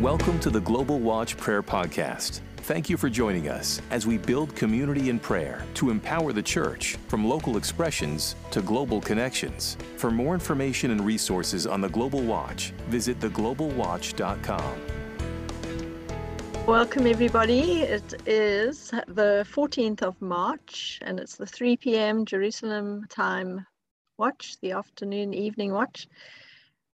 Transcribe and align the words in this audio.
Welcome 0.00 0.38
to 0.40 0.50
the 0.50 0.60
Global 0.60 1.00
Watch 1.00 1.36
Prayer 1.36 1.60
Podcast. 1.60 2.40
Thank 2.58 2.88
you 2.88 2.96
for 2.96 3.10
joining 3.10 3.48
us 3.48 3.82
as 3.90 4.06
we 4.06 4.16
build 4.16 4.54
community 4.54 5.10
in 5.10 5.18
prayer 5.18 5.64
to 5.74 5.90
empower 5.90 6.32
the 6.32 6.40
church 6.40 6.96
from 7.08 7.28
local 7.28 7.56
expressions 7.56 8.36
to 8.52 8.62
global 8.62 9.00
connections. 9.00 9.76
For 9.96 10.12
more 10.12 10.34
information 10.34 10.92
and 10.92 11.04
resources 11.04 11.66
on 11.66 11.80
the 11.80 11.88
Global 11.88 12.20
Watch, 12.20 12.70
visit 12.86 13.18
theglobalwatch.com. 13.18 14.78
Welcome, 16.64 17.06
everybody. 17.08 17.80
It 17.80 18.22
is 18.24 18.90
the 19.08 19.44
14th 19.52 20.02
of 20.02 20.22
March 20.22 21.00
and 21.02 21.18
it's 21.18 21.34
the 21.34 21.46
3 21.46 21.76
p.m. 21.76 22.24
Jerusalem 22.24 23.04
time 23.08 23.66
watch, 24.16 24.58
the 24.60 24.70
afternoon 24.70 25.34
evening 25.34 25.72
watch. 25.72 26.06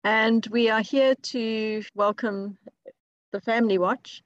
And 0.04 0.46
we 0.50 0.70
are 0.70 0.80
here 0.80 1.14
to 1.14 1.82
welcome 1.94 2.56
the 3.38 3.52
family 3.52 3.78
watch. 3.78 4.22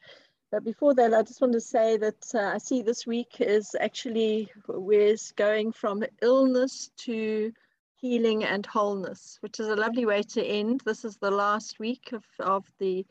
But 0.51 0.65
before 0.65 0.95
that, 0.95 1.15
I 1.15 1.23
just 1.23 1.41
want 1.41 1.55
to 1.55 1.61
say 1.61 1.97
that 1.99 2.35
uh, 2.35 2.53
I 2.55 2.59
see 2.59 2.83
this 2.83 3.07
week 3.07 3.37
is 3.41 3.75
actually 3.79 4.51
we're 4.67 5.17
going 5.37 5.73
from 5.73 6.05
illness 6.21 6.91
to 6.99 7.53
healing 7.97 8.45
and 8.45 8.67
wholeness, 8.67 9.39
which 9.41 9.61
is 9.61 9.69
a 9.69 9.77
lovely 9.77 10.05
way 10.05 10.23
to 10.23 10.45
end. 10.45 10.83
This 10.85 11.05
is 11.05 11.17
the 11.17 11.31
last 11.31 11.79
week 11.79 12.13
of, 12.13 12.25
of 12.41 12.65
the 12.79 13.07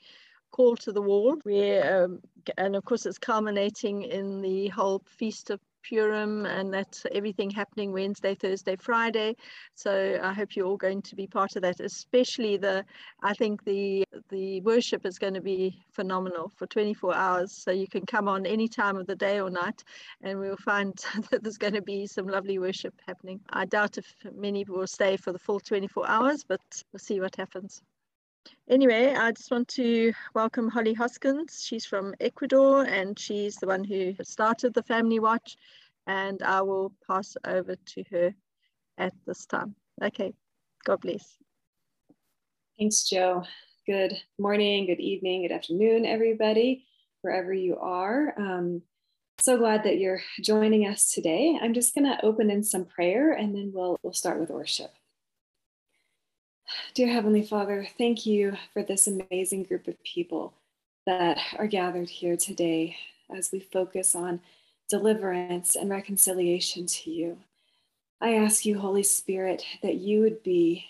call 0.52 0.76
to 0.77 0.91
the 0.91 1.02
wall. 1.02 1.34
Um, 1.34 2.20
and 2.58 2.76
of 2.76 2.84
course 2.84 3.05
it's 3.05 3.18
culminating 3.18 4.04
in 4.04 4.41
the 4.41 4.68
whole 4.68 5.02
feast 5.05 5.49
of 5.49 5.60
Purim, 5.88 6.45
and 6.45 6.73
that's 6.73 7.05
everything 7.12 7.49
happening 7.49 7.91
Wednesday, 7.91 8.35
Thursday, 8.35 8.76
Friday. 8.76 9.35
So 9.76 10.20
I 10.21 10.34
hope 10.34 10.55
you're 10.55 10.66
all 10.66 10.77
going 10.77 11.02
to 11.04 11.16
be 11.16 11.27
part 11.27 11.55
of 11.55 11.62
that. 11.63 11.80
Especially 11.80 12.57
the, 12.57 12.85
I 13.21 13.34
think 13.34 13.63
the 13.63 14.04
the 14.30 14.62
worship 14.62 15.05
is 15.05 15.20
going 15.20 15.34
to 15.34 15.41
be 15.41 15.84
phenomenal 15.91 16.52
for 16.55 16.67
24 16.67 17.16
hours. 17.16 17.51
So 17.51 17.71
you 17.71 17.88
can 17.88 18.05
come 18.05 18.27
on 18.27 18.46
any 18.46 18.68
time 18.68 18.98
of 18.98 19.07
the 19.07 19.15
day 19.15 19.40
or 19.40 19.49
night, 19.49 19.84
and 20.21 20.40
we'll 20.40 20.57
find 20.57 20.93
that 21.32 21.43
there's 21.43 21.57
going 21.57 21.73
to 21.73 21.82
be 21.82 22.07
some 22.07 22.27
lovely 22.27 22.60
worship 22.60 22.93
happening. 23.07 23.40
I 23.49 23.66
doubt 23.66 23.98
if 23.98 24.16
many 24.35 24.63
will 24.63 24.88
stay 24.88 25.18
for 25.18 25.32
the 25.32 25.40
full 25.40 25.60
24 25.60 26.07
hours, 26.07 26.43
but 26.43 26.62
we'll 26.91 26.99
see 26.99 27.20
what 27.20 27.35
happens. 27.35 27.82
Anyway, 28.70 29.14
I 29.14 29.34
just 29.34 29.52
want 29.52 29.68
to 29.70 30.14
welcome 30.34 30.70
Holly 30.70 30.94
Hoskins. 30.94 31.62
She's 31.62 31.86
from 31.86 32.16
Ecuador 32.22 32.86
and 32.86 33.20
she's 33.20 33.56
the 33.56 33.68
one 33.68 33.84
who 33.84 34.14
has 34.18 34.30
started 34.30 34.74
the 34.74 34.84
Family 34.84 35.20
Watch. 35.20 35.58
And 36.08 36.42
I 36.42 36.62
will 36.62 36.94
pass 37.06 37.36
over 37.46 37.76
to 37.76 38.04
her 38.12 38.34
at 38.98 39.14
this 39.26 39.46
time. 39.46 39.76
Okay, 40.02 40.34
God 40.86 41.02
bless. 41.02 41.38
Thanks, 42.80 43.04
Joe. 43.04 43.44
Good 43.86 44.14
morning, 44.40 44.86
good 44.86 45.02
evening, 45.02 45.42
good 45.42 45.52
afternoon, 45.52 46.06
everybody, 46.06 46.86
wherever 47.24 47.54
you 47.54 47.78
are. 47.78 48.34
Um, 48.38 48.84
so 49.42 49.58
glad 49.58 49.84
that 49.84 49.98
you're 49.98 50.22
joining 50.40 50.88
us 50.88 51.12
today. 51.12 51.58
I'm 51.62 51.74
just 51.74 51.94
going 51.94 52.06
to 52.06 52.24
open 52.24 52.50
in 52.50 52.64
some 52.64 52.86
prayer 52.86 53.34
and 53.34 53.54
then 53.54 53.72
we'll, 53.74 53.98
we'll 54.02 54.14
start 54.14 54.40
with 54.40 54.50
worship. 54.50 54.92
Dear 56.94 57.08
Heavenly 57.08 57.44
Father, 57.44 57.88
thank 57.98 58.26
you 58.26 58.58
for 58.74 58.84
this 58.84 59.08
amazing 59.08 59.64
group 59.64 59.88
of 59.88 60.04
people 60.04 60.54
that 61.06 61.38
are 61.58 61.68
gathered 61.68 62.10
here 62.10 62.36
today 62.36 62.98
as 63.34 63.50
we 63.50 63.62
focus 63.62 64.14
on 64.14 64.42
deliverance 64.90 65.78
and 65.78 65.90
reconciliation 65.90 66.86
to 66.88 67.09
you. 67.09 67.38
I 68.19 68.34
ask 68.34 68.66
you, 68.66 68.78
Holy 68.78 69.03
Spirit, 69.03 69.64
that 69.81 69.96
you 69.96 70.19
would 70.19 70.44
be 70.44 70.88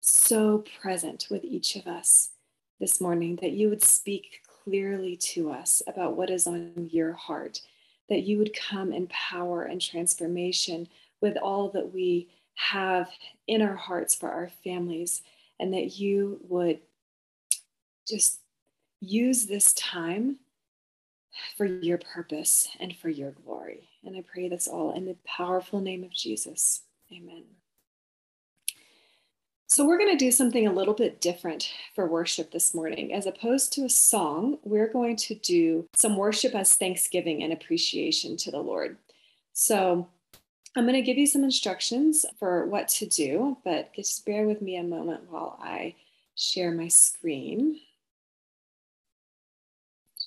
so 0.00 0.62
present 0.80 1.26
with 1.28 1.42
each 1.42 1.74
of 1.74 1.88
us 1.88 2.30
this 2.78 3.00
morning, 3.00 3.34
that 3.42 3.50
you 3.50 3.68
would 3.68 3.82
speak 3.82 4.42
clearly 4.62 5.16
to 5.16 5.50
us 5.50 5.82
about 5.88 6.16
what 6.16 6.30
is 6.30 6.46
on 6.46 6.88
your 6.92 7.14
heart, 7.14 7.62
that 8.08 8.22
you 8.22 8.38
would 8.38 8.54
come 8.54 8.92
in 8.92 9.08
power 9.08 9.64
and 9.64 9.80
transformation 9.82 10.86
with 11.20 11.36
all 11.36 11.68
that 11.70 11.92
we 11.92 12.28
have 12.54 13.08
in 13.46 13.62
our 13.62 13.76
hearts 13.76 14.14
for 14.14 14.30
our 14.30 14.50
families, 14.62 15.22
and 15.58 15.72
that 15.74 15.98
you 15.98 16.40
would 16.48 16.80
just 18.08 18.40
use 19.00 19.46
this 19.46 19.72
time 19.74 20.36
for 21.56 21.64
your 21.64 21.98
purpose 21.98 22.68
and 22.78 22.96
for 22.96 23.08
your 23.08 23.32
glory. 23.32 23.88
And 24.04 24.16
I 24.16 24.22
pray 24.22 24.48
this 24.48 24.68
all 24.68 24.92
in 24.92 25.04
the 25.04 25.16
powerful 25.24 25.80
name 25.80 26.04
of 26.04 26.12
Jesus. 26.12 26.82
Amen. 27.12 27.44
So, 29.66 29.86
we're 29.86 29.98
going 29.98 30.10
to 30.10 30.24
do 30.24 30.32
something 30.32 30.66
a 30.66 30.72
little 30.72 30.94
bit 30.94 31.20
different 31.20 31.72
for 31.94 32.08
worship 32.08 32.50
this 32.50 32.74
morning. 32.74 33.14
As 33.14 33.26
opposed 33.26 33.72
to 33.74 33.84
a 33.84 33.88
song, 33.88 34.58
we're 34.64 34.92
going 34.92 35.14
to 35.16 35.36
do 35.36 35.86
some 35.94 36.16
worship 36.16 36.56
as 36.56 36.74
thanksgiving 36.74 37.44
and 37.44 37.52
appreciation 37.52 38.36
to 38.38 38.50
the 38.50 38.58
Lord. 38.58 38.96
So, 39.52 40.08
I'm 40.76 40.84
going 40.84 40.94
to 40.94 41.02
give 41.02 41.18
you 41.18 41.26
some 41.26 41.42
instructions 41.42 42.24
for 42.38 42.66
what 42.66 42.88
to 42.88 43.06
do, 43.06 43.56
but 43.64 43.92
just 43.94 44.24
bear 44.24 44.46
with 44.46 44.62
me 44.62 44.76
a 44.76 44.84
moment 44.84 45.30
while 45.30 45.58
I 45.60 45.96
share 46.36 46.70
my 46.70 46.88
screen. 46.88 47.80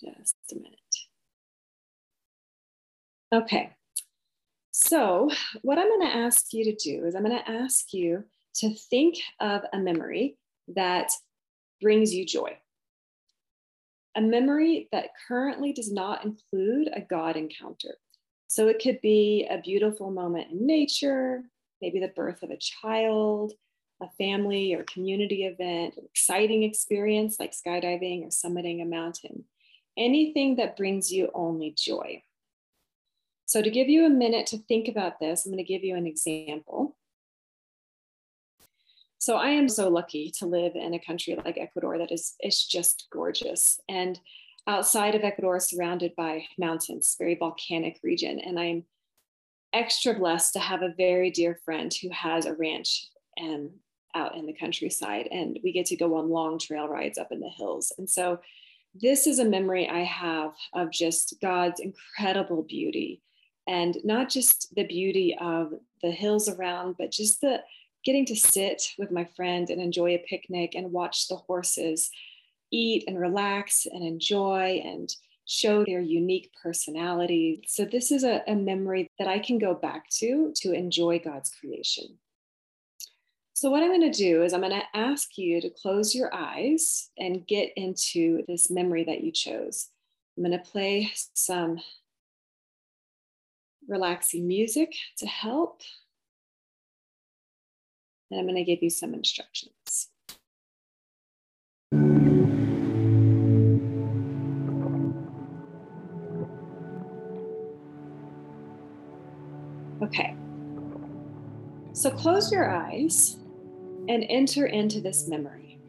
Just 0.03 0.35
a 0.51 0.55
minute. 0.55 0.79
Okay, 3.33 3.71
so 4.71 5.29
what 5.61 5.79
I'm 5.79 5.87
going 5.87 6.11
to 6.11 6.17
ask 6.17 6.51
you 6.51 6.65
to 6.65 6.75
do 6.75 7.05
is 7.05 7.15
I'm 7.15 7.23
going 7.23 7.37
to 7.37 7.49
ask 7.49 7.93
you 7.93 8.23
to 8.55 8.73
think 8.73 9.15
of 9.39 9.61
a 9.71 9.79
memory 9.79 10.35
that 10.75 11.11
brings 11.81 12.13
you 12.13 12.25
joy. 12.25 12.57
A 14.15 14.21
memory 14.21 14.89
that 14.91 15.09
currently 15.27 15.73
does 15.73 15.91
not 15.91 16.25
include 16.25 16.89
a 16.93 17.01
God 17.01 17.37
encounter. 17.37 17.95
So 18.53 18.67
it 18.67 18.79
could 18.79 19.01
be 19.01 19.47
a 19.49 19.57
beautiful 19.57 20.11
moment 20.11 20.51
in 20.51 20.67
nature, 20.67 21.41
maybe 21.81 21.99
the 21.99 22.09
birth 22.09 22.43
of 22.43 22.51
a 22.51 22.57
child, 22.57 23.53
a 23.99 24.07
family 24.19 24.75
or 24.75 24.83
community 24.83 25.45
event, 25.45 25.95
an 25.97 26.05
exciting 26.05 26.61
experience 26.61 27.37
like 27.39 27.53
skydiving 27.53 28.25
or 28.25 28.27
summiting 28.27 28.83
a 28.83 28.85
mountain, 28.85 29.45
anything 29.97 30.57
that 30.57 30.77
brings 30.77 31.11
you 31.11 31.31
only 31.33 31.73
joy. 31.75 32.21
So, 33.47 33.63
to 33.63 33.71
give 33.71 33.89
you 33.89 34.05
a 34.05 34.09
minute 34.11 34.45
to 34.47 34.59
think 34.59 34.87
about 34.87 35.19
this, 35.19 35.47
I'm 35.47 35.51
going 35.51 35.57
to 35.57 35.73
give 35.73 35.83
you 35.83 35.95
an 35.95 36.05
example. 36.05 36.95
So, 39.17 39.37
I 39.37 39.49
am 39.49 39.67
so 39.67 39.89
lucky 39.89 40.31
to 40.37 40.45
live 40.45 40.75
in 40.75 40.93
a 40.93 41.03
country 41.03 41.35
like 41.43 41.57
Ecuador 41.57 41.97
that 41.97 42.11
is 42.11 42.35
it's 42.39 42.67
just 42.67 43.07
gorgeous. 43.11 43.79
And 43.89 44.19
outside 44.67 45.15
of 45.15 45.23
Ecuador, 45.23 45.59
surrounded 45.59 46.15
by 46.15 46.45
mountains, 46.57 47.15
very 47.17 47.35
volcanic 47.35 47.99
region. 48.03 48.39
And 48.39 48.59
I'm 48.59 48.85
extra 49.73 50.13
blessed 50.13 50.53
to 50.53 50.59
have 50.59 50.81
a 50.81 50.93
very 50.95 51.31
dear 51.31 51.59
friend 51.65 51.93
who 52.01 52.09
has 52.09 52.45
a 52.45 52.53
ranch 52.53 53.07
and 53.37 53.71
out 54.15 54.35
in 54.35 54.45
the 54.45 54.53
countryside. 54.53 55.27
And 55.31 55.59
we 55.63 55.71
get 55.71 55.87
to 55.87 55.95
go 55.95 56.15
on 56.15 56.29
long 56.29 56.59
trail 56.59 56.87
rides 56.87 57.17
up 57.17 57.31
in 57.31 57.39
the 57.39 57.49
hills. 57.49 57.91
And 57.97 58.09
so 58.09 58.39
this 58.93 59.25
is 59.25 59.39
a 59.39 59.45
memory 59.45 59.89
I 59.89 60.03
have 60.03 60.53
of 60.73 60.91
just 60.91 61.35
God's 61.41 61.79
incredible 61.79 62.61
beauty. 62.63 63.21
And 63.67 63.97
not 64.03 64.29
just 64.29 64.73
the 64.75 64.83
beauty 64.83 65.35
of 65.39 65.73
the 66.01 66.11
hills 66.11 66.47
around, 66.47 66.95
but 66.97 67.11
just 67.11 67.41
the 67.41 67.61
getting 68.03 68.25
to 68.25 68.35
sit 68.35 68.83
with 68.97 69.11
my 69.11 69.23
friend 69.35 69.69
and 69.69 69.81
enjoy 69.81 70.13
a 70.13 70.25
picnic 70.29 70.75
and 70.75 70.91
watch 70.91 71.27
the 71.27 71.37
horses 71.37 72.11
eat 72.73 73.05
and 73.07 73.19
relax 73.19 73.85
and 73.85 74.03
enjoy 74.03 74.81
and 74.83 75.15
show 75.45 75.85
their 75.85 76.01
unique 76.01 76.51
personality. 76.61 77.63
So, 77.67 77.85
this 77.85 78.11
is 78.11 78.23
a, 78.23 78.41
a, 78.47 78.55
memory 78.55 79.07
that 79.19 79.27
I 79.27 79.39
can 79.39 79.59
go 79.59 79.73
back 79.73 80.09
to 80.19 80.51
to 80.57 80.73
enjoy 80.73 81.19
God's 81.19 81.51
creation. 81.59 82.17
So, 83.53 83.69
what 83.69 83.83
I'm 83.83 83.89
going 83.89 84.11
to 84.11 84.17
do 84.17 84.43
is 84.43 84.53
I'm 84.53 84.61
going 84.61 84.71
to 84.71 84.97
ask 84.97 85.37
you 85.37 85.61
to 85.61 85.69
close 85.69 86.15
your 86.15 86.33
eyes 86.33 87.09
and 87.17 87.45
get 87.45 87.71
into 87.75 88.43
this 88.47 88.71
memory 88.71 89.03
that 89.05 89.23
you 89.23 89.31
chose. 89.31 89.89
I'm 90.37 90.43
going 90.43 90.57
to 90.57 90.71
play 90.71 91.11
some 91.33 91.79
relaxing 93.87 94.47
music 94.47 94.95
to 95.17 95.27
help. 95.27 95.81
And 98.31 98.39
I'm 98.39 98.47
going 98.47 98.55
to 98.55 98.63
give 98.63 98.81
you 98.81 98.89
some 98.89 99.13
instructions. 99.13 100.09
So 112.03 112.11
close 112.11 112.51
your 112.51 112.69
eyes 112.69 113.37
and 114.09 114.25
enter 114.27 114.65
into 114.65 114.99
this 114.99 115.29
memory. 115.29 115.79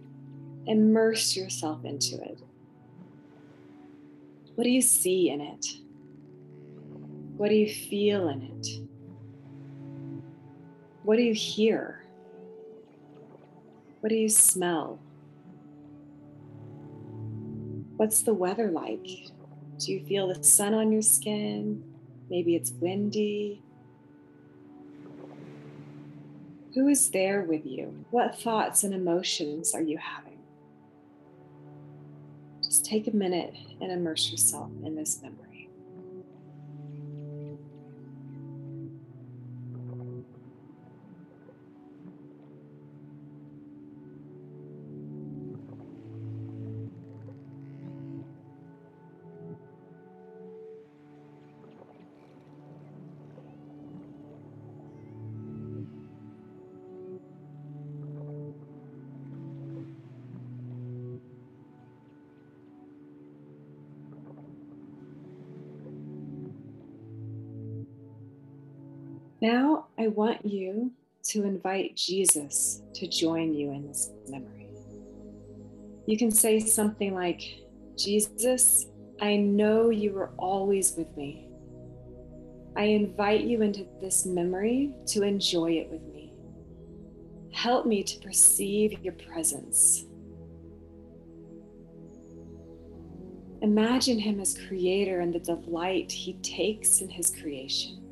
Immerse 0.69 1.34
yourself 1.34 1.84
into 1.84 2.22
it. 2.22 2.38
What 4.55 4.62
do 4.62 4.70
you 4.70 4.81
see 4.81 5.31
in 5.31 5.40
it? 5.40 5.66
What 7.37 7.49
do 7.49 7.56
you 7.56 7.69
feel 7.69 8.28
in 8.28 8.43
it? 8.43 8.69
What 11.02 11.16
do 11.16 11.22
you 11.25 11.34
hear? 11.34 12.05
What 13.99 14.10
do 14.10 14.14
you 14.14 14.28
smell? 14.28 15.00
What's 17.96 18.22
the 18.22 18.34
weather 18.34 18.70
like? 18.70 19.08
Do 19.81 19.93
you 19.93 20.06
feel 20.06 20.32
the 20.32 20.44
sun 20.44 20.75
on 20.75 20.93
your 20.93 21.02
skin? 21.02 21.82
Maybe 22.31 22.55
it's 22.55 22.70
windy. 22.70 23.64
Who 26.75 26.88
is 26.88 27.11
there 27.11 27.43
with 27.43 27.65
you? 27.65 28.05
What 28.11 28.37
thoughts 28.37 28.82
and 28.82 28.93
emotions 28.93 29.75
are 29.75 29.82
you 29.82 29.97
having? 29.97 30.38
Just 32.62 32.85
take 32.85 33.06
a 33.06 33.15
minute 33.15 33.55
and 33.81 33.93
immerse 33.93 34.31
yourself 34.31 34.71
in 34.85 34.97
this 34.97 35.23
memory. 35.23 35.54
Now, 69.44 69.88
I 69.99 70.08
want 70.08 70.46
you 70.46 70.91
to 71.25 71.44
invite 71.44 71.96
Jesus 71.96 72.81
to 72.94 73.06
join 73.06 73.52
you 73.52 73.73
in 73.73 73.87
this 73.87 74.11
memory. 74.26 74.70
You 76.06 76.17
can 76.17 76.31
say 76.31 76.58
something 76.58 77.14
like, 77.14 77.43
Jesus, 77.99 78.87
I 79.20 79.37
know 79.37 79.91
you 79.91 80.12
were 80.12 80.31
always 80.38 80.94
with 80.96 81.14
me. 81.14 81.50
I 82.75 82.85
invite 82.85 83.43
you 83.43 83.61
into 83.61 83.87
this 84.00 84.25
memory 84.25 84.94
to 85.08 85.25
enjoy 85.25 85.73
it 85.73 85.91
with 85.91 86.00
me. 86.05 86.32
Help 87.52 87.85
me 87.85 88.02
to 88.02 88.20
perceive 88.20 88.99
your 89.02 89.12
presence. 89.12 90.06
Imagine 93.61 94.19
him 94.19 94.41
as 94.41 94.58
creator 94.69 95.20
and 95.20 95.35
the 95.35 95.38
delight 95.38 96.11
he 96.11 96.32
takes 96.41 97.02
in 97.02 97.11
his 97.11 97.31
creation. 97.31 98.04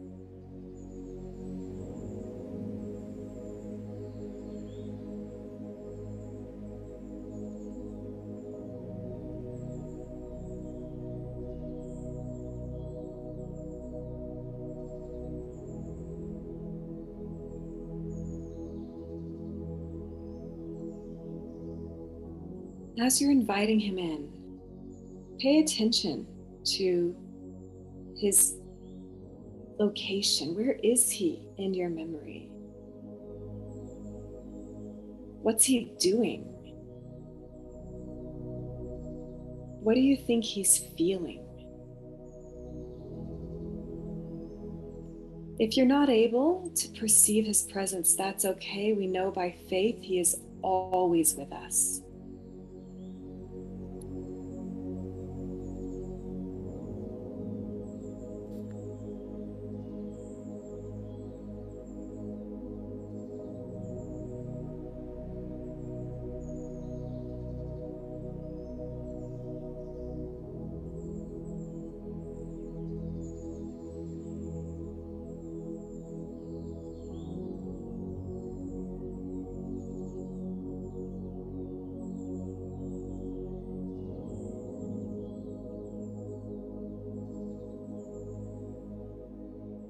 As 23.02 23.20
you're 23.20 23.32
inviting 23.32 23.80
him 23.80 23.98
in, 23.98 24.30
pay 25.40 25.58
attention 25.58 26.24
to 26.64 27.16
his 28.16 28.54
location. 29.80 30.54
Where 30.54 30.78
is 30.84 31.10
he 31.10 31.42
in 31.58 31.74
your 31.74 31.88
memory? 31.88 32.48
What's 35.42 35.64
he 35.64 35.92
doing? 35.98 36.44
What 39.82 39.94
do 39.96 40.00
you 40.00 40.16
think 40.16 40.44
he's 40.44 40.78
feeling? 40.96 41.44
If 45.58 45.76
you're 45.76 45.86
not 45.86 46.08
able 46.08 46.70
to 46.76 46.88
perceive 46.90 47.46
his 47.46 47.62
presence, 47.62 48.14
that's 48.14 48.44
okay. 48.44 48.92
We 48.92 49.08
know 49.08 49.32
by 49.32 49.56
faith 49.68 50.00
he 50.00 50.20
is 50.20 50.40
always 50.62 51.34
with 51.34 51.52
us. 51.52 52.02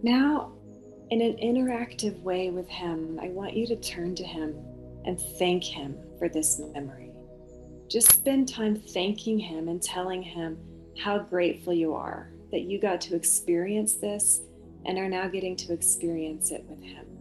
Now, 0.02 0.52
in 1.10 1.20
an 1.20 1.36
interactive 1.36 2.20
way 2.22 2.50
with 2.50 2.68
Him, 2.68 3.20
I 3.22 3.28
want 3.28 3.54
you 3.54 3.66
to 3.68 3.76
turn 3.76 4.16
to 4.16 4.24
Him 4.24 4.56
and 5.04 5.20
thank 5.38 5.62
Him 5.62 5.96
for 6.18 6.28
this 6.28 6.60
memory. 6.74 7.12
Just 7.88 8.10
spend 8.10 8.48
time 8.48 8.74
thanking 8.74 9.38
Him 9.38 9.68
and 9.68 9.80
telling 9.80 10.22
Him 10.22 10.58
how 10.98 11.20
grateful 11.20 11.72
you 11.72 11.94
are 11.94 12.32
that 12.50 12.62
you 12.62 12.80
got 12.80 13.00
to 13.02 13.14
experience 13.14 13.94
this 13.94 14.40
and 14.86 14.98
are 14.98 15.08
now 15.08 15.28
getting 15.28 15.54
to 15.56 15.72
experience 15.72 16.50
it 16.50 16.64
with 16.68 16.82
Him. 16.82 17.11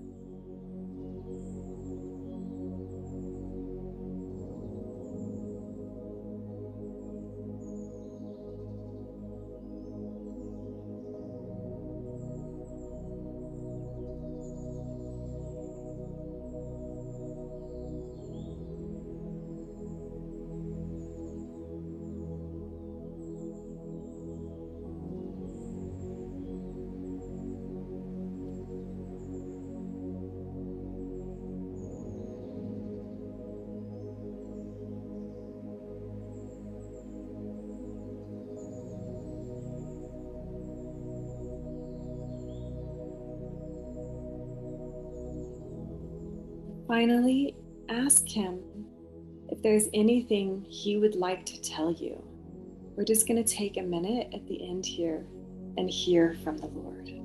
Finally, 46.92 47.56
ask 47.88 48.28
Him 48.28 48.60
if 49.48 49.62
there's 49.62 49.88
anything 49.94 50.66
He 50.68 50.98
would 50.98 51.16
like 51.16 51.46
to 51.46 51.62
tell 51.62 51.90
you. 51.90 52.22
We're 52.98 53.06
just 53.06 53.30
going 53.30 53.42
to 53.42 53.50
take 53.50 53.78
a 53.78 53.82
minute 53.82 54.28
at 54.34 54.46
the 54.46 54.62
end 54.70 54.86
here 54.86 55.26
and 55.78 55.90
hear 55.90 56.36
from 56.44 56.58
the 56.58 56.68
Lord. 56.68 57.21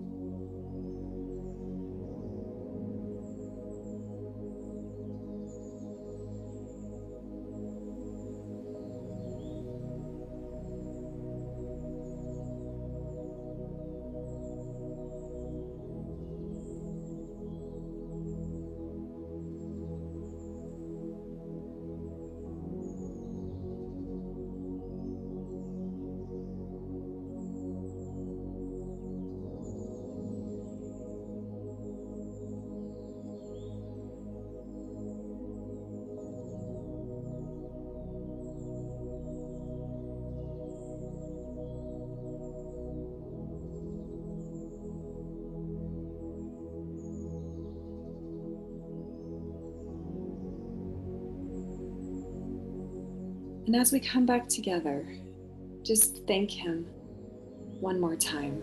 And 53.66 53.74
as 53.74 53.90
we 53.90 53.98
come 53.98 54.26
back 54.26 54.48
together, 54.48 55.04
just 55.82 56.24
thank 56.26 56.50
Him 56.50 56.84
one 57.80 58.00
more 58.00 58.14
time. 58.14 58.62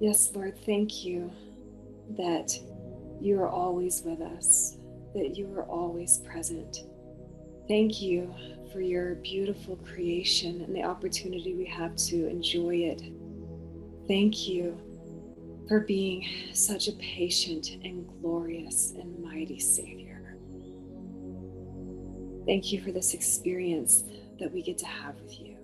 Yes, 0.00 0.32
Lord, 0.34 0.58
thank 0.64 1.04
you 1.04 1.30
that 2.16 2.58
you 3.20 3.38
are 3.38 3.48
always 3.48 4.02
with 4.02 4.22
us, 4.22 4.78
that 5.14 5.36
you 5.36 5.52
are 5.54 5.64
always 5.64 6.18
present. 6.18 6.78
Thank 7.68 8.00
you 8.00 8.34
for 8.72 8.80
your 8.80 9.16
beautiful 9.16 9.76
creation 9.76 10.62
and 10.62 10.74
the 10.74 10.82
opportunity 10.82 11.54
we 11.54 11.66
have 11.66 11.94
to 11.96 12.26
enjoy 12.26 12.76
it. 12.76 13.02
Thank 14.08 14.48
you 14.48 14.80
for 15.68 15.80
being 15.80 16.26
such 16.54 16.88
a 16.88 16.92
patient 16.92 17.76
and 17.84 18.08
glorious 18.22 18.94
and 18.98 19.22
mighty 19.22 19.58
Savior. 19.58 19.99
Thank 22.50 22.72
you 22.72 22.82
for 22.82 22.90
this 22.90 23.14
experience 23.14 24.02
that 24.40 24.52
we 24.52 24.60
get 24.60 24.76
to 24.78 24.86
have 24.86 25.14
with 25.20 25.38
you. 25.38 25.56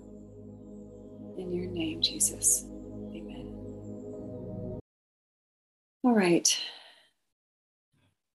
In 1.36 1.52
your 1.52 1.66
name, 1.66 2.00
Jesus. 2.00 2.64
Amen. 3.12 4.78
All 6.04 6.14
right. 6.14 6.56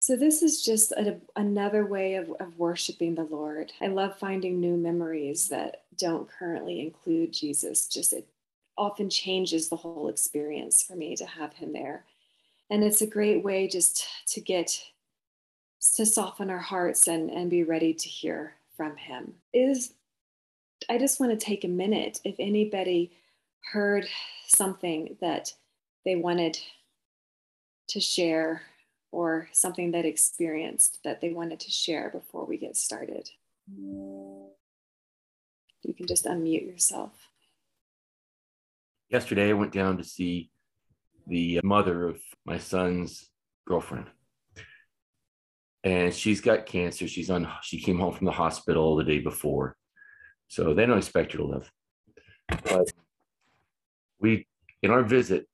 So, 0.01 0.17
this 0.17 0.43
is 0.43 0.65
just 0.65 0.93
a, 0.93 1.19
another 1.37 1.85
way 1.85 2.15
of, 2.15 2.33
of 2.41 2.59
worshiping 2.59 3.17
the 3.17 3.25
Lord. 3.25 3.71
I 3.83 3.89
love 3.89 4.19
finding 4.19 4.59
new 4.59 4.79
memories 4.79 5.51
that 5.51 5.83
don't 5.99 6.27
currently 6.27 6.81
include 6.81 7.35
Jesus. 7.35 7.87
Just 7.87 8.15
it 8.15 8.27
often 8.79 9.11
changes 9.11 9.69
the 9.69 9.77
whole 9.77 10.09
experience 10.09 10.83
for 10.83 10.97
me 10.97 11.17
to 11.17 11.27
have 11.27 11.53
him 11.53 11.75
there. 11.75 12.07
And 12.71 12.83
it's 12.83 13.03
a 13.03 13.07
great 13.07 13.45
way 13.45 13.69
just 13.69 14.07
to 14.29 14.41
get 14.41 14.71
to 15.97 16.05
soften 16.07 16.51
our 16.51 16.59
hearts 16.59 17.07
and, 17.07 17.31
and 17.31 17.51
be 17.51 17.63
ready 17.63 17.95
to 17.95 18.09
hear 18.09 18.55
from 18.77 18.97
him. 18.97 19.35
Is 19.53 19.95
I 20.89 20.99
just 20.99 21.21
want 21.21 21.39
to 21.39 21.45
take 21.45 21.65
a 21.65 21.69
minute 21.69 22.21
if 22.25 22.37
anybody 22.39 23.13
heard 23.73 24.07
something 24.47 25.17
that 25.21 25.53
they 26.05 26.17
wanted 26.17 26.59
to 27.89 28.01
share 28.01 28.63
or 29.11 29.49
something 29.53 29.93
that 29.93 30.05
experienced 30.05 30.99
that 31.05 31.21
they 31.21 31.31
wanted 31.31 31.61
to 31.61 31.71
share 31.71 32.11
before 32.11 32.45
we 32.45 32.57
get 32.59 32.77
started. 32.77 33.31
You 33.77 34.51
can 35.97 36.07
just 36.07 36.27
unmute 36.27 36.67
yourself. 36.67 37.13
Yesterday, 39.09 39.51
I 39.51 39.55
went 39.55 39.73
down 39.73 39.97
to 39.97 40.05
see 40.05 40.51
the 41.27 41.61
mother 41.65 42.07
of 42.07 42.21
my 42.45 42.59
son's 42.59 43.31
girlfriend. 43.67 44.07
And 45.85 46.13
she's 46.13 46.41
got 46.41 46.67
cancer. 46.67 47.07
She's 47.07 47.31
on, 47.31 47.49
she 47.63 47.81
came 47.81 47.99
home 47.99 48.15
from 48.15 48.27
the 48.27 48.33
hospital 48.33 48.97
the 48.97 49.05
day 49.05 49.21
before. 49.21 49.77
So 50.49 50.75
they 50.75 50.87
don't 50.87 50.99
expect 50.99 51.33
her 51.33 51.39
to 51.39 51.47
live. 51.47 51.71
But 52.65 52.91
we, 54.19 54.47
in 54.83 54.91
our 54.91 55.03
visit, 55.03 55.47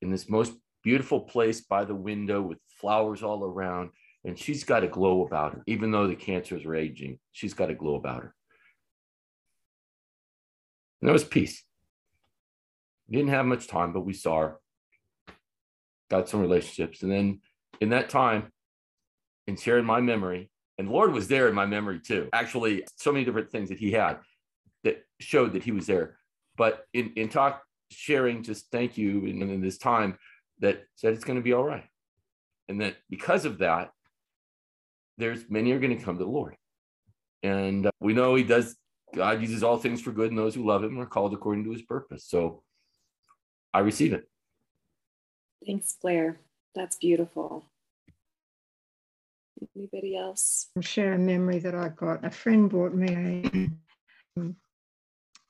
in 0.00 0.10
this 0.10 0.28
most 0.28 0.52
beautiful 0.82 1.20
place 1.20 1.60
by 1.60 1.84
the 1.84 1.94
window 1.94 2.40
with 2.40 2.58
flowers 2.80 3.22
all 3.22 3.44
around. 3.44 3.90
And 4.24 4.38
she's 4.38 4.64
got 4.64 4.84
a 4.84 4.88
glow 4.88 5.26
about 5.26 5.54
her, 5.54 5.62
even 5.66 5.90
though 5.90 6.06
the 6.06 6.14
cancer 6.14 6.56
is 6.56 6.66
raging. 6.66 7.18
She's 7.32 7.54
got 7.54 7.70
a 7.70 7.74
glow 7.74 7.94
about 7.94 8.22
her. 8.22 8.34
And 11.00 11.08
there 11.08 11.14
was 11.14 11.24
peace. 11.24 11.64
We 13.08 13.16
didn't 13.16 13.30
have 13.30 13.46
much 13.46 13.66
time, 13.66 13.92
but 13.92 14.04
we 14.04 14.12
saw 14.12 14.40
her, 14.40 14.60
got 16.10 16.28
some 16.28 16.40
relationships. 16.40 17.02
And 17.02 17.10
then 17.10 17.40
in 17.80 17.90
that 17.90 18.10
time, 18.10 18.52
in 19.50 19.56
sharing 19.56 19.84
my 19.84 20.00
memory, 20.00 20.48
and 20.78 20.88
Lord 20.88 21.12
was 21.12 21.26
there 21.26 21.48
in 21.48 21.54
my 21.54 21.66
memory 21.66 22.00
too. 22.00 22.28
Actually, 22.32 22.84
so 22.96 23.12
many 23.12 23.24
different 23.24 23.50
things 23.50 23.68
that 23.68 23.78
he 23.78 23.90
had 23.90 24.18
that 24.84 25.04
showed 25.18 25.52
that 25.52 25.64
he 25.64 25.72
was 25.72 25.86
there. 25.86 26.16
But 26.56 26.84
in, 26.94 27.12
in 27.16 27.28
talk, 27.28 27.62
sharing, 27.90 28.44
just 28.44 28.70
thank 28.70 28.96
you 28.96 29.26
in, 29.26 29.42
in 29.42 29.60
this 29.60 29.76
time, 29.76 30.16
that 30.60 30.84
said 30.94 31.14
it's 31.14 31.24
going 31.24 31.38
to 31.38 31.42
be 31.42 31.52
all 31.52 31.64
right. 31.64 31.84
And 32.68 32.80
that 32.80 32.96
because 33.10 33.44
of 33.44 33.58
that, 33.58 33.90
there's 35.18 35.50
many 35.50 35.72
are 35.72 35.80
going 35.80 35.98
to 35.98 36.02
come 36.02 36.16
to 36.16 36.24
the 36.24 36.30
Lord. 36.30 36.54
And 37.42 37.86
uh, 37.86 37.90
we 37.98 38.12
know 38.14 38.36
he 38.36 38.44
does, 38.44 38.76
God 39.14 39.40
uses 39.40 39.64
all 39.64 39.78
things 39.78 40.00
for 40.00 40.12
good 40.12 40.30
and 40.30 40.38
those 40.38 40.54
who 40.54 40.64
love 40.64 40.84
him 40.84 41.00
are 41.00 41.06
called 41.06 41.34
according 41.34 41.64
to 41.64 41.72
his 41.72 41.82
purpose. 41.82 42.24
So 42.24 42.62
I 43.74 43.80
receive 43.80 44.12
it. 44.12 44.28
Thanks, 45.66 45.96
Blair. 46.00 46.38
That's 46.74 46.96
beautiful. 46.96 47.69
Anybody 49.76 50.16
else? 50.16 50.68
I'll 50.76 50.82
share 50.82 51.14
a 51.14 51.18
memory 51.18 51.58
that 51.60 51.74
I 51.74 51.88
got. 51.88 52.24
A 52.24 52.30
friend 52.30 52.70
bought 52.70 52.94
me 52.94 53.70
um, 54.36 54.56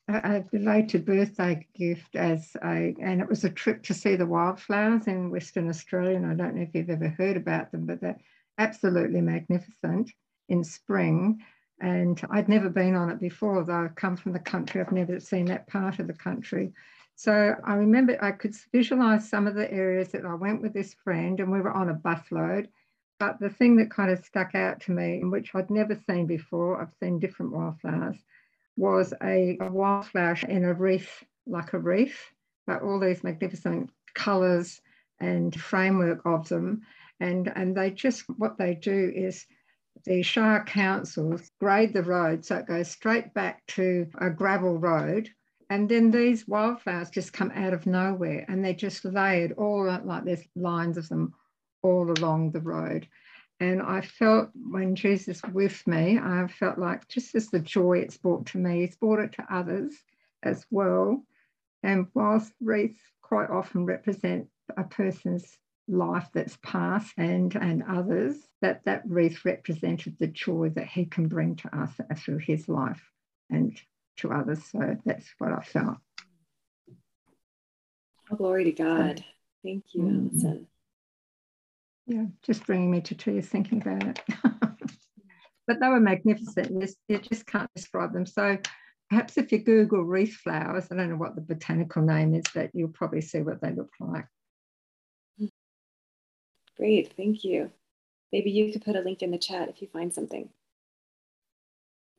a 0.08 0.36
a 0.36 0.44
belated 0.50 1.04
birthday 1.04 1.66
gift 1.74 2.16
as 2.16 2.56
a, 2.64 2.94
and 3.00 3.20
it 3.20 3.28
was 3.28 3.44
a 3.44 3.50
trip 3.50 3.82
to 3.84 3.94
see 3.94 4.16
the 4.16 4.26
wildflowers 4.26 5.06
in 5.06 5.30
Western 5.30 5.68
Australia. 5.68 6.16
And 6.16 6.26
I 6.26 6.34
don't 6.34 6.56
know 6.56 6.62
if 6.62 6.74
you've 6.74 6.90
ever 6.90 7.08
heard 7.08 7.36
about 7.36 7.70
them, 7.70 7.86
but 7.86 8.00
they're 8.00 8.20
absolutely 8.58 9.20
magnificent 9.20 10.10
in 10.48 10.64
spring. 10.64 11.40
And 11.80 12.20
I'd 12.30 12.48
never 12.48 12.68
been 12.68 12.94
on 12.94 13.10
it 13.10 13.20
before, 13.20 13.64
though 13.64 13.84
I 13.84 13.88
come 13.88 14.16
from 14.16 14.32
the 14.32 14.38
country, 14.38 14.80
I've 14.80 14.92
never 14.92 15.18
seen 15.20 15.46
that 15.46 15.66
part 15.66 15.98
of 15.98 16.08
the 16.08 16.12
country. 16.12 16.72
So 17.14 17.54
I 17.64 17.74
remember 17.74 18.22
I 18.22 18.32
could 18.32 18.54
visualize 18.72 19.28
some 19.28 19.46
of 19.46 19.54
the 19.54 19.70
areas 19.70 20.08
that 20.08 20.24
I 20.24 20.34
went 20.34 20.62
with 20.62 20.72
this 20.72 20.94
friend, 20.94 21.38
and 21.38 21.50
we 21.50 21.60
were 21.60 21.72
on 21.72 21.90
a 21.90 21.94
busload. 21.94 22.68
But 23.20 23.38
the 23.38 23.50
thing 23.50 23.76
that 23.76 23.90
kind 23.90 24.10
of 24.10 24.24
stuck 24.24 24.54
out 24.54 24.80
to 24.80 24.92
me, 24.92 25.22
which 25.22 25.54
I'd 25.54 25.68
never 25.68 25.94
seen 26.08 26.26
before, 26.26 26.80
I've 26.80 26.94
seen 27.00 27.18
different 27.18 27.52
wildflowers, 27.52 28.16
was 28.78 29.12
a, 29.22 29.58
a 29.60 29.70
wildflower 29.70 30.38
in 30.48 30.64
a 30.64 30.72
wreath, 30.72 31.22
like 31.46 31.74
a 31.74 31.78
wreath, 31.78 32.18
but 32.66 32.80
all 32.80 32.98
these 32.98 33.22
magnificent 33.22 33.90
colours 34.14 34.80
and 35.20 35.54
framework 35.54 36.22
of 36.24 36.48
them. 36.48 36.80
And, 37.20 37.52
and 37.54 37.76
they 37.76 37.90
just, 37.90 38.24
what 38.38 38.56
they 38.56 38.74
do 38.74 39.12
is 39.14 39.44
the 40.06 40.22
Shire 40.22 40.64
councils 40.64 41.50
grade 41.60 41.92
the 41.92 42.02
road 42.02 42.46
so 42.46 42.56
it 42.56 42.66
goes 42.66 42.90
straight 42.90 43.34
back 43.34 43.66
to 43.66 44.06
a 44.16 44.30
gravel 44.30 44.78
road. 44.78 45.28
And 45.68 45.90
then 45.90 46.10
these 46.10 46.48
wildflowers 46.48 47.10
just 47.10 47.34
come 47.34 47.52
out 47.54 47.74
of 47.74 47.84
nowhere 47.84 48.46
and 48.48 48.64
they're 48.64 48.72
just 48.72 49.04
layered 49.04 49.52
all 49.58 49.84
like 50.04 50.24
there's 50.24 50.48
lines 50.56 50.96
of 50.96 51.06
them 51.10 51.34
all 51.82 52.10
along 52.10 52.50
the 52.50 52.60
road. 52.60 53.06
And 53.60 53.82
I 53.82 54.00
felt 54.00 54.50
when 54.54 54.96
Jesus 54.96 55.42
with 55.52 55.86
me, 55.86 56.18
I 56.18 56.46
felt 56.48 56.78
like 56.78 57.06
just 57.08 57.34
as 57.34 57.48
the 57.48 57.60
joy 57.60 57.98
it's 57.98 58.16
brought 58.16 58.46
to 58.46 58.58
me, 58.58 58.84
it's 58.84 58.96
brought 58.96 59.20
it 59.20 59.32
to 59.32 59.46
others 59.54 59.92
as 60.42 60.64
well. 60.70 61.22
And 61.82 62.06
whilst 62.14 62.52
wreaths 62.60 63.00
quite 63.20 63.50
often 63.50 63.84
represent 63.84 64.48
a 64.76 64.84
person's 64.84 65.58
life 65.88 66.28
that's 66.32 66.56
past 66.62 67.12
and, 67.18 67.54
and 67.54 67.82
others, 67.82 68.36
that 68.62 68.84
that 68.84 69.02
wreath 69.06 69.44
represented 69.44 70.16
the 70.18 70.26
joy 70.26 70.70
that 70.74 70.86
he 70.86 71.04
can 71.04 71.28
bring 71.28 71.56
to 71.56 71.76
us 71.76 71.90
through 72.16 72.38
his 72.38 72.66
life 72.68 73.02
and 73.50 73.78
to 74.16 74.32
others. 74.32 74.64
So 74.70 74.96
that's 75.04 75.26
what 75.38 75.52
I 75.52 75.62
felt. 75.62 75.98
Oh, 78.30 78.36
glory 78.36 78.64
to 78.64 78.72
God. 78.72 79.24
Thank 79.62 79.84
you, 79.92 80.02
mm-hmm. 80.02 80.62
Yeah, 82.10 82.24
just 82.42 82.66
bringing 82.66 82.90
me 82.90 83.00
to 83.02 83.14
tears 83.14 83.46
thinking 83.46 83.80
about 83.80 84.02
it. 84.02 84.20
but 85.68 85.78
they 85.78 85.86
were 85.86 86.00
magnificent. 86.00 86.92
You 87.06 87.18
just 87.18 87.46
can't 87.46 87.70
describe 87.76 88.12
them. 88.12 88.26
So 88.26 88.58
perhaps 89.08 89.38
if 89.38 89.52
you 89.52 89.58
Google 89.58 90.02
wreath 90.02 90.34
flowers, 90.34 90.88
I 90.90 90.96
don't 90.96 91.08
know 91.08 91.16
what 91.16 91.36
the 91.36 91.40
botanical 91.40 92.02
name 92.02 92.34
is, 92.34 92.42
but 92.52 92.70
you'll 92.74 92.88
probably 92.88 93.20
see 93.20 93.42
what 93.42 93.60
they 93.62 93.72
look 93.72 93.92
like. 94.00 94.26
Great, 96.76 97.12
thank 97.16 97.44
you. 97.44 97.70
Maybe 98.32 98.50
you 98.50 98.72
could 98.72 98.84
put 98.84 98.96
a 98.96 99.02
link 99.02 99.22
in 99.22 99.30
the 99.30 99.38
chat 99.38 99.68
if 99.68 99.80
you 99.80 99.86
find 99.86 100.12
something 100.12 100.48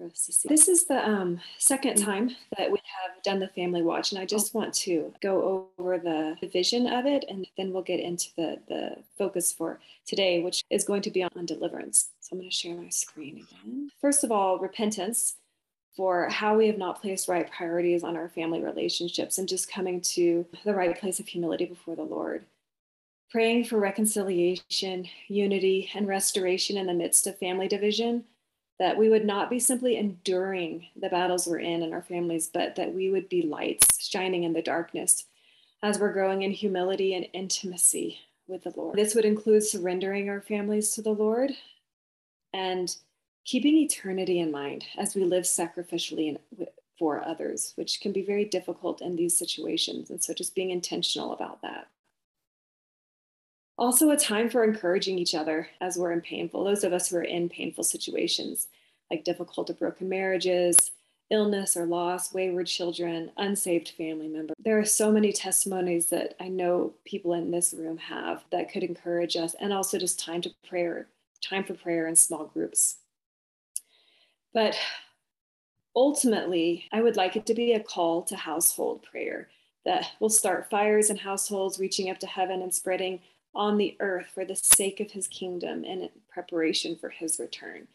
for 0.02 0.12
us 0.12 0.26
to 0.26 0.34
see. 0.34 0.50
This 0.50 0.68
is 0.68 0.86
the 0.86 1.08
um, 1.08 1.40
second 1.58 1.98
time 1.98 2.36
that 2.58 2.72
we 2.72 2.80
have 3.02 3.22
done 3.24 3.40
the 3.40 3.48
family 3.50 3.82
watch, 3.82 4.12
and 4.12 4.20
I 4.20 4.26
just 4.26 4.54
want 4.54 4.74
to 4.76 5.14
go 5.22 5.70
over 5.78 5.98
the 5.98 6.36
vision 6.48 6.88
of 6.88 7.06
it, 7.06 7.26
and 7.30 7.46
then 7.58 7.72
we'll 7.72 7.84
get 7.84 8.00
into 8.00 8.28
the, 8.36 8.60
the 8.68 8.96
focus 9.18 9.54
for 9.54 9.80
today, 10.06 10.42
which 10.42 10.64
is 10.70 10.84
going 10.84 11.02
to 11.04 11.12
be 11.12 11.24
on, 11.24 11.30
on 11.36 11.46
deliverance. 11.46 12.10
So 12.22 12.30
I'm 12.34 12.40
going 12.40 12.50
to 12.50 12.56
share 12.56 12.76
my 12.76 12.90
screen 12.90 13.46
again. 13.48 13.92
First 14.00 14.24
of 14.24 14.32
all, 14.32 14.60
repentance 14.60 15.36
for 15.96 16.30
how 16.30 16.58
we 16.58 16.68
have 16.68 16.78
not 16.78 17.02
placed 17.02 17.28
right 17.28 17.52
priorities 17.52 18.04
on 18.04 18.16
our 18.16 18.30
family 18.30 18.64
relationships 18.64 19.38
and 19.38 19.48
just 19.48 19.70
coming 19.70 20.00
to 20.00 20.46
the 20.64 20.74
right 20.74 20.98
place 20.98 21.20
of 21.20 21.28
humility 21.28 21.66
before 21.66 21.96
the 21.96 22.02
Lord. 22.02 22.46
Praying 23.30 23.66
for 23.66 23.78
reconciliation, 23.78 25.08
unity, 25.28 25.90
and 25.94 26.08
restoration 26.08 26.78
in 26.78 26.88
the 26.88 26.94
midst 26.94 27.28
of 27.28 27.38
family 27.38 27.68
division 27.68 28.26
that 28.82 28.98
we 28.98 29.10
would 29.10 29.26
not 29.26 29.48
be 29.48 29.60
simply 29.60 29.96
enduring 29.96 30.88
the 31.00 31.08
battles 31.08 31.46
we're 31.46 31.60
in 31.60 31.84
in 31.84 31.94
our 31.94 32.02
families, 32.02 32.50
but 32.52 32.76
that 32.76 32.92
we 32.92 33.12
would 33.12 33.30
be 33.30 33.44
lights 33.44 34.04
shining 34.04 34.42
in 34.42 34.54
the 34.54 34.62
darkness 34.64 35.26
as 35.84 36.00
we're 36.00 36.12
growing 36.12 36.42
in 36.42 36.50
humility 36.50 37.14
and 37.14 37.28
intimacy 37.32 38.18
with 38.48 38.64
the 38.64 38.74
Lord. 38.76 38.98
This 38.98 39.14
would 39.14 39.24
include 39.24 39.64
surrendering 39.64 40.30
our 40.30 40.42
families 40.42 40.90
to 40.94 41.04
the 41.04 41.12
Lord 41.12 41.52
and 42.54 42.96
keeping 43.46 43.78
eternity 43.78 44.40
in 44.40 44.52
mind 44.52 44.86
as 44.98 45.14
we 45.14 45.26
live 45.26 45.44
sacrificially 45.44 46.40
for 46.98 47.24
others, 47.24 47.74
which 47.76 48.02
can 48.02 48.12
be 48.12 48.24
very 48.24 48.46
difficult 48.46 49.00
in 49.00 49.16
these 49.16 49.38
situations. 49.38 50.10
And 50.10 50.24
so 50.24 50.34
just 50.34 50.56
being 50.56 50.72
intentional 50.72 51.34
about 51.34 51.62
that. 51.62 51.88
Also, 53.82 54.12
a 54.12 54.16
time 54.16 54.48
for 54.48 54.64
encouraging 54.64 55.18
each 55.18 55.34
other 55.34 55.68
as 55.82 55.98
we're 55.98 56.12
in 56.12 56.22
painful, 56.22 56.64
those 56.64 56.84
of 56.84 56.94
us 56.94 57.10
who 57.10 57.18
are 57.18 57.24
in 57.24 57.50
painful 57.50 57.84
situations, 57.84 58.68
like 59.10 59.24
difficult 59.24 59.72
or 59.72 59.74
broken 59.74 60.08
marriages, 60.08 60.92
illness 61.32 61.76
or 61.76 61.88
loss, 61.88 62.32
wayward 62.32 62.68
children, 62.68 63.32
unsaved 63.38 63.90
family 63.98 64.28
members. 64.28 64.56
There 64.64 64.78
are 64.78 64.86
so 64.86 65.12
many 65.12 65.34
testimonies 65.34 66.06
that 66.10 66.36
I 66.40 66.48
know 66.48 66.94
people 67.06 67.34
in 67.34 67.50
this 67.50 67.74
room 67.74 67.98
have 67.98 68.44
that 68.52 68.72
could 68.72 68.84
encourage 68.84 69.36
us, 69.36 69.56
and 69.60 69.74
also 69.74 69.98
just 69.98 70.20
time 70.20 70.44
to 70.44 70.52
prayer, 70.70 71.08
time 71.44 71.64
for 71.64 71.74
prayer 71.74 72.08
in 72.08 72.16
small 72.16 72.46
groups. 72.46 72.98
But 74.54 74.78
ultimately, 75.96 76.86
I 76.92 77.02
would 77.02 77.16
like 77.16 77.36
it 77.36 77.48
to 77.48 77.56
be 77.56 77.74
a 77.74 77.80
call 77.80 78.22
to 78.26 78.36
household 78.36 79.02
prayer 79.02 79.48
that 79.86 80.06
will 80.20 80.30
start 80.30 80.70
fires 80.70 81.10
in 81.10 81.18
households, 81.18 81.80
reaching 81.80 82.12
up 82.12 82.20
to 82.20 82.28
heaven 82.28 82.62
and 82.62 82.72
spreading 82.72 83.22
on 83.54 83.78
the 83.78 83.96
earth 84.00 84.28
for 84.34 84.46
the 84.46 84.56
sake 84.56 85.00
of 85.00 85.12
his 85.12 85.28
kingdom 85.28 85.84
and 85.84 86.04
in 86.04 86.10
preparation 86.30 86.96
for 86.96 87.10
his 87.10 87.40
return. 87.40 87.88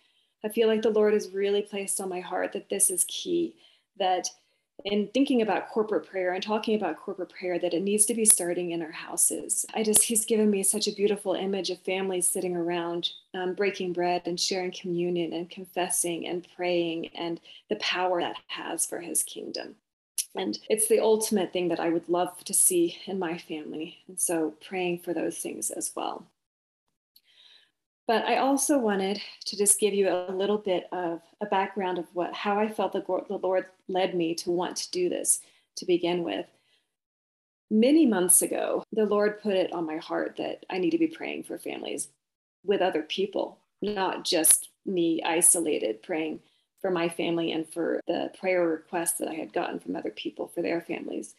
I 0.45 0.49
feel 0.49 0.69
like 0.69 0.83
the 0.83 0.91
Lord 0.91 1.15
has 1.15 1.31
really 1.31 1.63
placed 1.63 2.01
on 2.01 2.09
my 2.09 2.21
heart 2.21 2.53
that 2.53 2.69
this 2.69 2.91
is 2.91 3.05
key, 3.09 3.57
that 3.99 4.29
in 4.85 5.09
thinking 5.15 5.41
about 5.41 5.71
corporate 5.71 6.07
prayer 6.07 6.35
and 6.35 6.43
talking 6.43 6.77
about 6.77 6.99
corporate 6.99 7.31
prayer, 7.31 7.59
that 7.59 7.73
it 7.73 7.83
needs 7.83 8.05
to 8.07 8.15
be 8.15 8.27
starting 8.27 8.73
in 8.73 8.83
our 8.83 8.93
houses. 8.93 9.65
I 9.75 9.83
just, 9.83 10.03
he's 10.03 10.27
given 10.27 10.51
me 10.51 10.63
such 10.63 10.87
a 10.87 10.95
beautiful 10.95 11.33
image 11.33 11.71
of 11.71 11.81
families 11.81 12.29
sitting 12.29 12.55
around, 12.55 13.09
um, 13.35 13.55
breaking 13.55 13.95
bread 13.95 14.23
and 14.27 14.39
sharing 14.39 14.73
communion 14.73 15.33
and 15.33 15.49
confessing 15.49 16.27
and 16.27 16.47
praying 16.55 17.09
and 17.15 17.41
the 17.71 17.77
power 17.77 18.21
that 18.21 18.37
has 18.49 18.85
for 18.85 19.01
his 19.01 19.23
kingdom. 19.23 19.77
And 20.35 20.59
it's 20.69 20.89
the 20.89 21.01
ultimate 21.01 21.53
thing 21.53 21.69
that 21.69 21.81
I 21.81 21.89
would 21.89 22.09
love 22.09 22.45
to 22.45 22.55
see 22.55 22.99
in 23.07 23.19
my 23.19 23.39
family. 23.39 23.99
And 24.07 24.21
so 24.21 24.55
praying 24.67 25.01
for 25.01 25.15
those 25.15 25.39
things 25.39 25.71
as 25.71 25.93
well. 25.97 26.27
But 28.07 28.25
I 28.25 28.37
also 28.37 28.79
wanted 28.79 29.21
to 29.47 29.57
just 29.57 29.81
give 29.81 29.93
you 29.93 30.09
a 30.09 30.31
little 30.31 30.59
bit 30.59 30.87
of 30.93 31.23
a 31.41 31.47
background 31.47 31.99
of 31.99 32.07
what 32.13 32.33
how 32.33 32.59
I 32.59 32.69
felt 32.69 32.93
the, 32.93 33.01
the 33.01 33.39
Lord 33.39 33.67
led 33.89 34.15
me 34.15 34.35
to 34.37 34.51
want 34.51 34.77
to 34.77 34.91
do 34.91 35.09
this 35.09 35.41
to 35.77 35.87
begin 35.87 36.23
with. 36.23 36.47
Many 37.69 38.07
months 38.07 38.43
ago, 38.43 38.85
the 38.93 39.07
Lord 39.07 39.43
put 39.43 39.55
it 39.55 39.73
on 39.73 39.87
my 39.87 39.97
heart 39.97 40.37
that 40.39 40.65
I 40.71 40.79
need 40.79 40.91
to 40.91 40.99
be 40.99 41.09
praying 41.09 41.45
for 41.45 41.59
families 41.59 42.09
with 42.65 42.81
other 42.81 43.03
people, 43.03 43.59
not 43.83 44.25
just 44.25 44.69
me 44.85 45.21
isolated 45.25 46.01
praying 46.03 46.41
for 46.87 46.93
my 46.93 47.09
family 47.09 47.51
and 47.51 47.69
for 47.69 48.01
the 48.07 48.31
prayer 48.39 48.65
requests 48.69 49.19
that 49.19 49.27
I 49.27 49.35
had 49.35 49.53
gotten 49.53 49.81
from 49.81 49.97
other 49.97 50.13
people 50.13 50.47
for 50.47 50.63
their 50.63 50.81
families. 50.81 51.35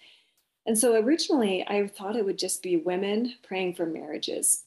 And 0.65 0.77
so 0.77 1.01
originally, 1.01 1.65
I 1.65 1.87
thought 1.87 2.17
it 2.17 2.25
would 2.25 2.37
just 2.37 2.61
be 2.61 2.75
women 2.75 3.35
praying 3.43 3.75
for 3.75 3.85
marriages. 3.85 4.65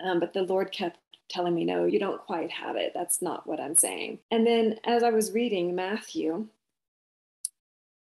Um, 0.00 0.20
but 0.20 0.32
the 0.32 0.42
Lord 0.42 0.70
kept 0.70 1.00
telling 1.28 1.56
me, 1.56 1.64
no, 1.64 1.86
you 1.86 1.98
don't 1.98 2.20
quite 2.20 2.52
have 2.52 2.76
it. 2.76 2.92
That's 2.94 3.20
not 3.20 3.48
what 3.48 3.58
I'm 3.58 3.74
saying. 3.74 4.20
And 4.30 4.46
then 4.46 4.78
as 4.84 5.02
I 5.02 5.10
was 5.10 5.32
reading 5.32 5.74
Matthew 5.74 6.46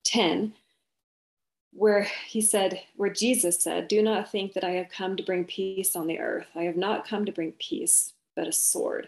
10, 0.03 0.51
where 1.71 2.05
he 2.27 2.41
said, 2.41 2.81
where 2.97 3.13
Jesus 3.13 3.63
said, 3.63 3.87
Do 3.87 4.01
not 4.01 4.29
think 4.29 4.51
that 4.53 4.65
I 4.65 4.71
have 4.71 4.89
come 4.89 5.15
to 5.15 5.23
bring 5.23 5.45
peace 5.45 5.95
on 5.95 6.07
the 6.07 6.19
earth. 6.19 6.47
I 6.53 6.63
have 6.63 6.75
not 6.75 7.07
come 7.07 7.23
to 7.23 7.31
bring 7.31 7.53
peace, 7.53 8.11
but 8.35 8.45
a 8.45 8.51
sword. 8.51 9.07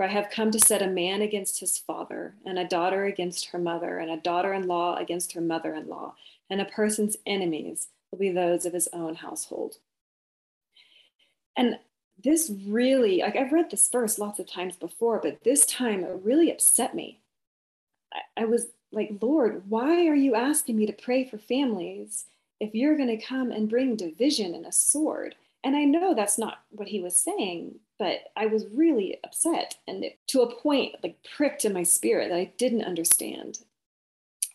For 0.00 0.04
I 0.04 0.12
have 0.12 0.30
come 0.30 0.50
to 0.52 0.58
set 0.58 0.80
a 0.80 0.86
man 0.86 1.20
against 1.20 1.60
his 1.60 1.76
father, 1.76 2.32
and 2.46 2.58
a 2.58 2.64
daughter 2.64 3.04
against 3.04 3.50
her 3.50 3.58
mother, 3.58 3.98
and 3.98 4.10
a 4.10 4.16
daughter 4.16 4.54
in 4.54 4.66
law 4.66 4.96
against 4.96 5.32
her 5.34 5.42
mother 5.42 5.74
in 5.74 5.88
law, 5.88 6.14
and 6.48 6.58
a 6.58 6.64
person's 6.64 7.18
enemies 7.26 7.88
will 8.10 8.18
be 8.18 8.30
those 8.30 8.64
of 8.64 8.72
his 8.72 8.88
own 8.94 9.16
household. 9.16 9.76
And 11.54 11.80
this 12.24 12.50
really, 12.66 13.18
like 13.18 13.36
I've 13.36 13.52
read 13.52 13.70
this 13.70 13.88
verse 13.88 14.18
lots 14.18 14.38
of 14.38 14.50
times 14.50 14.74
before, 14.74 15.20
but 15.22 15.44
this 15.44 15.66
time 15.66 16.02
it 16.02 16.22
really 16.24 16.50
upset 16.50 16.94
me. 16.94 17.20
I, 18.10 18.44
I 18.44 18.44
was 18.46 18.68
like, 18.92 19.18
Lord, 19.20 19.64
why 19.68 20.06
are 20.06 20.14
you 20.14 20.34
asking 20.34 20.78
me 20.78 20.86
to 20.86 20.94
pray 20.94 21.28
for 21.28 21.36
families 21.36 22.24
if 22.58 22.74
you're 22.74 22.96
going 22.96 23.18
to 23.18 23.22
come 23.22 23.50
and 23.50 23.68
bring 23.68 23.96
division 23.96 24.54
and 24.54 24.64
a 24.64 24.72
sword? 24.72 25.34
And 25.62 25.76
I 25.76 25.84
know 25.84 26.14
that's 26.14 26.38
not 26.38 26.62
what 26.70 26.88
he 26.88 27.02
was 27.02 27.20
saying, 27.20 27.80
but 28.00 28.30
I 28.34 28.46
was 28.46 28.64
really 28.72 29.18
upset 29.22 29.76
and 29.86 30.02
it, 30.02 30.18
to 30.28 30.40
a 30.40 30.54
point 30.56 30.96
like 31.02 31.18
pricked 31.36 31.66
in 31.66 31.74
my 31.74 31.82
spirit 31.82 32.30
that 32.30 32.38
I 32.38 32.50
didn't 32.56 32.86
understand. 32.86 33.58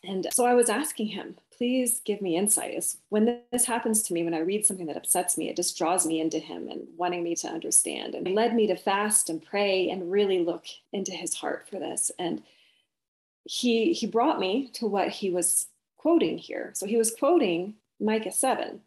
And 0.02 0.26
so 0.32 0.44
I 0.44 0.54
was 0.54 0.68
asking 0.68 1.06
him, 1.06 1.36
please 1.56 2.00
give 2.04 2.20
me 2.20 2.36
insight. 2.36 2.84
when 3.08 3.40
this 3.52 3.64
happens 3.64 4.02
to 4.02 4.12
me, 4.12 4.24
when 4.24 4.34
I 4.34 4.40
read 4.40 4.66
something 4.66 4.86
that 4.86 4.96
upsets 4.96 5.38
me, 5.38 5.48
it 5.48 5.54
just 5.54 5.78
draws 5.78 6.04
me 6.04 6.20
into 6.20 6.40
him 6.40 6.68
and 6.68 6.88
wanting 6.96 7.22
me 7.22 7.36
to 7.36 7.48
understand. 7.48 8.16
And 8.16 8.34
led 8.34 8.52
me 8.52 8.66
to 8.66 8.76
fast 8.76 9.30
and 9.30 9.40
pray 9.40 9.90
and 9.90 10.10
really 10.10 10.44
look 10.44 10.64
into 10.92 11.12
his 11.12 11.34
heart 11.34 11.68
for 11.70 11.78
this. 11.78 12.10
And 12.18 12.42
he 13.44 13.92
he 13.92 14.08
brought 14.08 14.40
me 14.40 14.70
to 14.74 14.88
what 14.88 15.08
he 15.08 15.30
was 15.30 15.68
quoting 15.96 16.36
here. 16.36 16.72
So 16.74 16.84
he 16.84 16.96
was 16.96 17.14
quoting 17.14 17.74
Micah 18.00 18.32
7. 18.32 18.80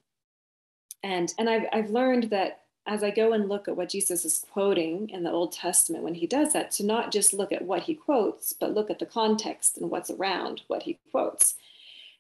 And 1.02 1.34
and 1.40 1.50
I've 1.50 1.66
I've 1.72 1.90
learned 1.92 2.26
that 2.32 2.59
as 2.88 3.04
I 3.04 3.12
go 3.12 3.34
and 3.34 3.48
look 3.48 3.68
at 3.68 3.76
what 3.76 3.90
Jesus 3.90 4.26
is 4.26 4.44
quoting 4.52 5.10
in 5.10 5.24
the 5.24 5.32
Old 5.32 5.52
Testament 5.52 6.04
when 6.04 6.16
he 6.16 6.26
does 6.26 6.54
that, 6.54 6.72
to 6.72 6.86
not 6.86 7.12
just 7.12 7.34
look 7.34 7.52
at 7.52 7.66
what 7.66 7.84
he 7.84 7.94
quotes, 7.94 8.54
but 8.54 8.74
look 8.74 8.90
at 8.90 9.00
the 9.00 9.06
context 9.06 9.78
and 9.78 9.92
what's 9.92 10.10
around 10.10 10.62
what 10.68 10.84
he 10.84 11.00
quotes. 11.12 11.56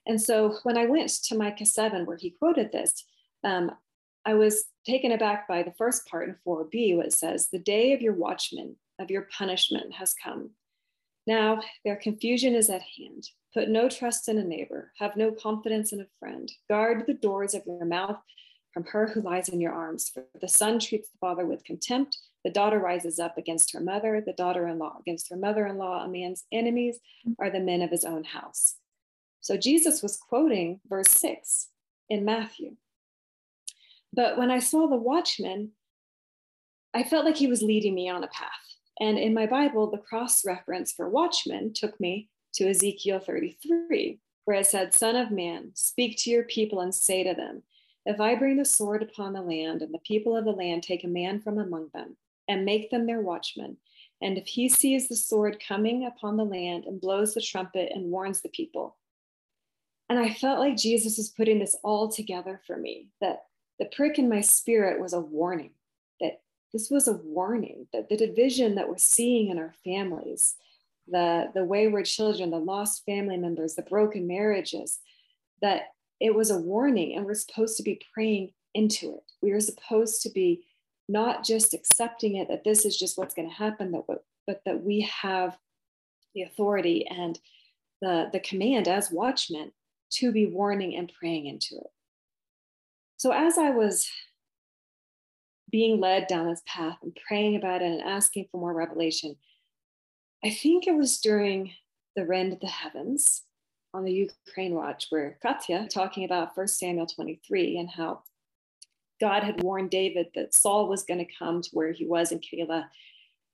And 0.06 0.22
so 0.22 0.58
when 0.64 0.78
I 0.78 0.86
went 0.86 1.10
to 1.10 1.38
Micah 1.38 1.66
7, 1.66 2.06
where 2.06 2.18
he 2.18 2.32
quoted 2.32 2.72
this, 2.72 3.06
um, 3.44 3.72
I 4.26 4.34
was 4.34 4.66
taken 4.86 5.12
aback 5.12 5.48
by 5.48 5.64
the 5.64 5.74
first 5.74 6.08
part 6.08 6.28
in 6.28 6.36
4b, 6.46 6.98
where 6.98 7.06
it 7.06 7.14
says, 7.14 7.50
The 7.50 7.60
day 7.60 7.94
of 7.94 8.02
your 8.02 8.14
watchman, 8.14 8.76
of 9.00 9.10
your 9.10 9.28
punishment 9.36 9.94
has 9.94 10.14
come. 10.14 10.52
Now 11.26 11.62
their 11.86 11.96
confusion 11.96 12.56
is 12.56 12.70
at 12.70 12.82
hand. 12.98 13.30
Put 13.54 13.70
no 13.70 13.90
trust 13.90 14.30
in 14.30 14.38
a 14.38 14.44
neighbor, 14.44 14.92
have 14.98 15.16
no 15.16 15.32
confidence 15.32 15.92
in 15.92 16.02
a 16.02 16.08
friend. 16.20 16.52
Guard 16.70 17.06
the 17.08 17.14
doors 17.14 17.54
of 17.54 17.66
your 17.66 17.86
mouth 17.86 18.20
from 18.74 18.86
her 18.86 19.08
who 19.08 19.22
lies 19.22 19.50
in 19.50 19.62
your 19.62 19.74
arms. 19.74 20.10
For 20.10 20.26
the 20.40 20.48
son 20.48 20.80
treats 20.80 21.10
the 21.10 21.18
father 21.20 21.46
with 21.46 21.64
contempt. 21.64 22.18
The 22.44 22.52
daughter 22.52 22.80
rises 22.80 23.20
up 23.20 23.38
against 23.38 23.74
her 23.74 23.80
mother, 23.80 24.22
the 24.26 24.34
daughter 24.34 24.68
in 24.68 24.80
law 24.80 24.98
against 25.00 25.30
her 25.30 25.36
mother 25.36 25.66
in 25.68 25.78
law. 25.78 26.04
A 26.04 26.08
man's 26.08 26.46
enemies 26.52 27.00
are 27.40 27.50
the 27.50 27.60
men 27.60 27.82
of 27.82 27.92
his 27.92 28.06
own 28.06 28.24
house. 28.24 28.76
So 29.42 29.58
Jesus 29.58 30.02
was 30.02 30.18
quoting 30.18 30.80
verse 30.88 31.10
6 31.10 31.70
in 32.10 32.26
Matthew. 32.26 32.76
But 34.14 34.38
when 34.38 34.52
I 34.52 34.60
saw 34.60 34.88
the 34.88 34.96
watchman, 34.96 35.72
I 36.94 37.04
felt 37.04 37.26
like 37.26 37.38
he 37.38 37.48
was 37.48 37.62
leading 37.62 37.94
me 37.94 38.10
on 38.10 38.24
a 38.24 38.28
path. 38.28 38.50
And 39.00 39.18
in 39.18 39.34
my 39.34 39.46
Bible, 39.46 39.90
the 39.90 39.98
cross 39.98 40.46
reference 40.46 40.92
for 40.92 41.10
watchman 41.10 41.74
took 41.74 42.00
me 42.00 42.30
to 42.56 42.70
Ezekiel 42.70 43.20
33, 43.20 44.20
where 44.46 44.58
it 44.58 44.66
said, 44.66 44.94
Son 44.94 45.16
of 45.16 45.32
man, 45.32 45.72
speak 45.76 46.18
to 46.20 46.30
your 46.30 46.44
people 46.44 46.82
and 46.82 46.94
say 46.94 47.24
to 47.24 47.34
them, 47.34 47.64
If 48.06 48.20
I 48.20 48.36
bring 48.36 48.58
the 48.58 48.66
sword 48.66 49.04
upon 49.04 49.34
the 49.34 49.42
land, 49.42 49.82
and 49.82 49.94
the 49.94 50.00
people 50.00 50.36
of 50.36 50.46
the 50.46 50.52
land 50.52 50.84
take 50.84 51.04
a 51.04 51.08
man 51.08 51.40
from 51.40 51.58
among 51.58 51.90
them, 51.94 52.18
and 52.48 52.66
make 52.66 52.90
them 52.90 53.06
their 53.06 53.22
watchmen, 53.22 53.78
and 54.22 54.38
if 54.38 54.48
he 54.48 54.68
sees 54.68 55.08
the 55.08 55.16
sword 55.16 55.62
coming 55.66 56.06
upon 56.06 56.38
the 56.38 56.46
land 56.46 56.86
and 56.86 57.00
blows 57.00 57.34
the 57.34 57.42
trumpet 57.42 57.92
and 57.94 58.12
warns 58.12 58.42
the 58.42 58.50
people, 58.50 58.98
and 60.10 60.18
I 60.18 60.34
felt 60.34 60.60
like 60.60 60.76
Jesus 60.76 61.18
was 61.18 61.30
putting 61.30 61.60
this 61.60 61.76
all 61.84 62.10
together 62.10 62.60
for 62.66 62.76
me 62.76 63.10
that 63.22 63.44
the 63.78 63.86
prick 63.86 64.18
in 64.18 64.28
my 64.28 64.42
spirit 64.42 65.00
was 65.00 65.14
a 65.14 65.20
warning, 65.20 65.72
that 66.20 66.42
this 66.74 66.90
was 66.90 67.08
a 67.08 67.14
warning, 67.14 67.88
that 67.94 68.10
the 68.10 68.18
division 68.18 68.76
that 68.76 68.90
we're 68.90 68.98
seeing 68.98 69.50
in 69.50 69.60
our 69.60 69.74
families, 69.84 70.56
the, 71.08 71.52
the 71.54 71.64
wayward 71.64 72.06
children, 72.06 72.50
the 72.50 72.58
lost 72.58 73.06
family 73.06 73.38
members, 73.38 73.76
the 73.76 73.84
broken 73.84 74.28
marriages, 74.28 75.00
that 75.62 75.94
it 76.20 76.36
was 76.36 76.52
a 76.52 76.58
warning 76.58 77.16
and 77.16 77.26
we're 77.26 77.34
supposed 77.34 77.78
to 77.78 77.84
be 77.84 78.02
praying 78.14 78.52
into 78.74 79.16
it. 79.16 79.24
We 79.42 79.52
are 79.52 79.60
supposed 79.60 80.22
to 80.24 80.30
be 80.30 80.66
not 81.08 81.44
just 81.44 81.74
accepting 81.74 82.36
it 82.36 82.48
that 82.50 82.64
this 82.64 82.86
is 82.86 82.98
just 82.98 83.18
what's 83.18 83.34
going 83.34 83.50
to 83.50 83.56
happen, 83.56 83.92
but, 84.08 84.24
but 84.46 84.62
that 84.66 84.84
we 84.84 85.02
have 85.02 85.58
the 86.36 86.44
authority 86.44 87.08
and 87.08 87.40
the, 88.02 88.30
the 88.32 88.40
command 88.40 88.88
as 88.88 89.12
watchmen 89.12 89.72
to 90.12 90.32
be 90.32 90.46
warning 90.46 90.96
and 90.96 91.12
praying 91.20 91.48
into 91.48 91.76
it. 91.76 91.92
So 93.18 93.32
as 93.32 93.58
I 93.58 93.72
was 93.72 94.10
being 95.72 96.00
led 96.00 96.28
down 96.28 96.48
this 96.48 96.64
path 96.66 96.98
and 97.04 97.18
praying 97.28 97.56
about 97.56 97.82
it 97.82 97.92
and 97.92 98.02
asking 98.02 98.48
for 98.52 98.60
more 98.60 98.74
revelation, 98.74 99.36
I 100.44 100.52
think 100.52 100.88
it 100.88 100.96
was 100.96 101.20
during 101.20 101.74
the 102.16 102.26
Rend 102.26 102.54
of 102.54 102.60
the 102.60 102.68
Heavens 102.68 103.44
on 103.94 104.06
the 104.06 104.30
Ukraine 104.48 104.76
Watch 104.76 105.08
where 105.10 105.38
Katya 105.42 105.88
talking 105.92 106.24
about 106.24 106.56
1 106.56 106.68
Samuel 106.68 107.08
23 107.08 107.78
and 107.78 107.90
how 107.90 108.24
God 109.20 109.44
had 109.44 109.64
warned 109.64 109.90
David 109.90 110.28
that 110.36 110.54
Saul 110.54 110.88
was 110.88 111.04
going 111.04 111.20
to 111.20 111.34
come 111.38 111.62
to 111.62 111.70
where 111.74 111.92
he 111.92 112.06
was 112.06 112.32
in 112.32 112.40
Keilah 112.40 112.86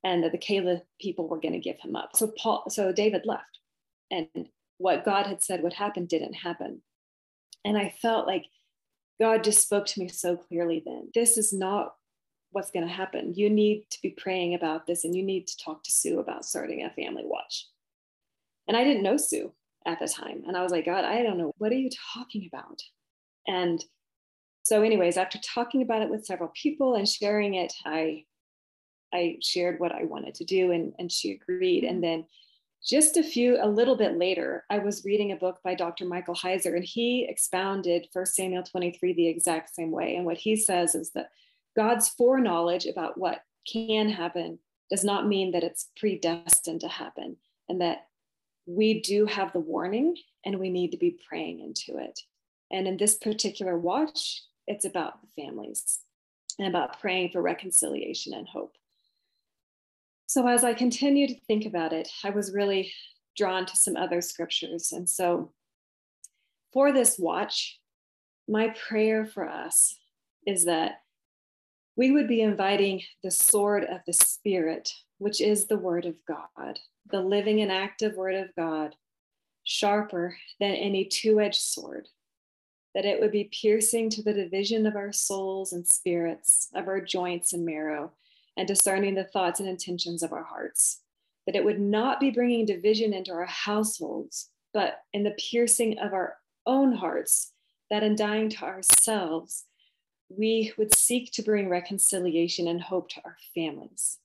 and 0.03 0.23
that 0.23 0.31
the 0.31 0.37
Keilah 0.37 0.81
people 1.01 1.27
were 1.27 1.39
going 1.39 1.53
to 1.53 1.59
give 1.59 1.79
him 1.79 1.95
up. 1.95 2.11
So 2.15 2.31
Paul, 2.37 2.65
so 2.69 2.91
David 2.91 3.25
left, 3.25 3.59
and 4.11 4.27
what 4.77 5.05
God 5.05 5.25
had 5.25 5.41
said 5.41 5.63
would 5.63 5.73
happen 5.73 6.05
didn't 6.05 6.33
happen. 6.33 6.81
And 7.63 7.77
I 7.77 7.93
felt 8.01 8.27
like 8.27 8.45
God 9.19 9.43
just 9.43 9.63
spoke 9.63 9.87
to 9.87 9.99
me 9.99 10.07
so 10.09 10.37
clearly 10.37 10.83
then. 10.85 11.09
This 11.15 11.37
is 11.37 11.51
not 11.51 11.95
what's 12.51 12.71
going 12.71 12.85
to 12.85 12.93
happen. 12.93 13.33
You 13.35 13.49
need 13.49 13.85
to 13.89 13.97
be 14.03 14.11
praying 14.11 14.53
about 14.53 14.85
this 14.85 15.03
and 15.03 15.15
you 15.15 15.23
need 15.23 15.47
to 15.47 15.57
talk 15.57 15.83
to 15.83 15.91
Sue 15.91 16.19
about 16.19 16.45
starting 16.45 16.83
a 16.83 16.89
family 16.91 17.23
watch. 17.25 17.67
And 18.67 18.77
I 18.77 18.83
didn't 18.83 19.03
know 19.03 19.17
Sue 19.17 19.51
at 19.85 19.99
the 19.99 20.07
time. 20.07 20.43
And 20.47 20.57
I 20.57 20.63
was 20.63 20.71
like, 20.71 20.85
God, 20.85 21.05
I 21.05 21.21
don't 21.23 21.37
know. 21.37 21.53
What 21.57 21.71
are 21.71 21.77
you 21.77 21.89
talking 22.13 22.49
about? 22.51 22.81
And 23.47 23.83
so, 24.63 24.81
anyways, 24.81 25.17
after 25.17 25.37
talking 25.39 25.81
about 25.81 26.01
it 26.01 26.09
with 26.09 26.25
several 26.25 26.51
people 26.59 26.95
and 26.95 27.07
sharing 27.07 27.55
it, 27.55 27.73
I 27.85 28.25
I 29.13 29.37
shared 29.41 29.79
what 29.79 29.91
I 29.91 30.03
wanted 30.03 30.35
to 30.35 30.45
do 30.45 30.71
and, 30.71 30.93
and 30.99 31.11
she 31.11 31.31
agreed. 31.31 31.83
And 31.83 32.03
then 32.03 32.25
just 32.85 33.17
a 33.17 33.23
few, 33.23 33.57
a 33.61 33.67
little 33.67 33.95
bit 33.95 34.17
later, 34.17 34.63
I 34.69 34.77
was 34.77 35.05
reading 35.05 35.31
a 35.31 35.37
book 35.37 35.59
by 35.63 35.73
Dr. 35.73 36.05
Michael 36.05 36.35
Heiser, 36.35 36.75
and 36.75 36.83
he 36.83 37.25
expounded 37.27 38.07
1 38.13 38.25
Samuel 38.27 38.63
23 38.63 39.13
the 39.13 39.27
exact 39.27 39.73
same 39.73 39.89
way. 39.89 40.15
And 40.15 40.25
what 40.25 40.37
he 40.37 40.55
says 40.55 40.93
is 40.93 41.11
that 41.11 41.31
God's 41.75 42.09
foreknowledge 42.09 42.85
about 42.85 43.17
what 43.17 43.41
can 43.71 44.09
happen 44.09 44.59
does 44.91 45.03
not 45.03 45.27
mean 45.27 45.51
that 45.51 45.63
it's 45.63 45.89
predestined 45.97 46.81
to 46.81 46.87
happen, 46.87 47.37
and 47.67 47.81
that 47.81 48.05
we 48.65 49.01
do 49.01 49.25
have 49.25 49.53
the 49.53 49.59
warning 49.59 50.15
and 50.45 50.59
we 50.59 50.69
need 50.69 50.91
to 50.91 50.97
be 50.97 51.17
praying 51.27 51.59
into 51.59 52.01
it. 52.01 52.19
And 52.71 52.87
in 52.87 52.97
this 52.97 53.15
particular 53.15 53.77
watch, 53.77 54.41
it's 54.67 54.85
about 54.85 55.19
the 55.21 55.43
families 55.43 55.99
and 56.57 56.67
about 56.67 56.99
praying 56.99 57.29
for 57.31 57.41
reconciliation 57.41 58.33
and 58.33 58.47
hope. 58.47 58.75
So 60.27 60.47
as 60.47 60.63
I 60.63 60.73
continued 60.73 61.29
to 61.29 61.45
think 61.45 61.65
about 61.65 61.93
it, 61.93 62.09
I 62.23 62.31
was 62.31 62.53
really 62.53 62.91
drawn 63.37 63.65
to 63.65 63.77
some 63.77 63.95
other 63.95 64.21
scriptures. 64.21 64.91
And 64.91 65.07
so 65.07 65.51
for 66.73 66.91
this 66.91 67.19
watch, 67.19 67.79
my 68.47 68.73
prayer 68.87 69.25
for 69.25 69.47
us 69.47 69.97
is 70.45 70.65
that 70.65 71.01
we 71.95 72.11
would 72.11 72.27
be 72.27 72.41
inviting 72.41 73.01
the 73.23 73.31
sword 73.31 73.83
of 73.83 74.01
the 74.05 74.13
Spirit, 74.13 74.91
which 75.17 75.39
is 75.39 75.67
the 75.67 75.77
Word 75.77 76.05
of 76.05 76.15
God, 76.27 76.79
the 77.11 77.21
living 77.21 77.61
and 77.61 77.71
active 77.71 78.15
Word 78.15 78.35
of 78.35 78.55
God, 78.55 78.95
sharper 79.63 80.37
than 80.59 80.71
any 80.71 81.05
two 81.05 81.39
edged 81.39 81.61
sword, 81.61 82.07
that 82.93 83.05
it 83.05 83.19
would 83.19 83.31
be 83.31 83.49
piercing 83.61 84.09
to 84.11 84.23
the 84.23 84.33
division 84.33 84.85
of 84.85 84.95
our 84.95 85.11
souls 85.11 85.73
and 85.73 85.85
spirits, 85.85 86.69
of 86.73 86.87
our 86.87 87.01
joints 87.01 87.53
and 87.53 87.65
marrow, 87.65 88.11
and 88.57 88.67
discerning 88.67 89.15
the 89.15 89.23
thoughts 89.23 89.59
and 89.59 89.67
intentions 89.67 90.23
of 90.23 90.31
our 90.31 90.43
hearts. 90.43 91.01
That 91.45 91.55
it 91.55 91.63
would 91.63 91.79
not 91.79 92.19
be 92.19 92.31
bringing 92.31 92.65
division 92.65 93.13
into 93.13 93.31
our 93.31 93.45
households, 93.45 94.49
but 94.73 95.01
in 95.13 95.23
the 95.23 95.35
piercing 95.37 95.99
of 95.99 96.13
our 96.13 96.37
own 96.65 96.93
hearts, 96.93 97.51
that 97.91 98.03
in 98.03 98.15
dying 98.15 98.49
to 98.49 98.63
ourselves, 98.63 99.65
we 100.29 100.73
would 100.77 100.95
seek 100.95 101.31
to 101.33 101.43
bring 101.43 101.69
reconciliation 101.69 102.67
and 102.67 102.81
hope 102.81 103.09
to 103.09 103.21
our 103.23 103.37
families. 103.53 104.17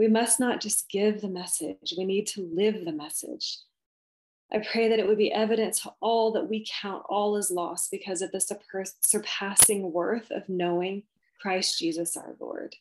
We 0.00 0.08
must 0.08 0.40
not 0.40 0.62
just 0.62 0.88
give 0.88 1.20
the 1.20 1.28
message, 1.28 1.92
we 1.98 2.06
need 2.06 2.26
to 2.28 2.50
live 2.54 2.86
the 2.86 2.90
message. 2.90 3.58
I 4.50 4.60
pray 4.60 4.88
that 4.88 4.98
it 4.98 5.06
would 5.06 5.18
be 5.18 5.30
evident 5.30 5.74
to 5.82 5.92
all 6.00 6.32
that 6.32 6.48
we 6.48 6.66
count 6.80 7.02
all 7.06 7.36
as 7.36 7.50
lost 7.50 7.90
because 7.90 8.22
of 8.22 8.32
the 8.32 8.40
surpassing 9.04 9.92
worth 9.92 10.30
of 10.30 10.48
knowing 10.48 11.02
Christ 11.42 11.78
Jesus 11.78 12.16
our 12.16 12.34
Lord. 12.40 12.76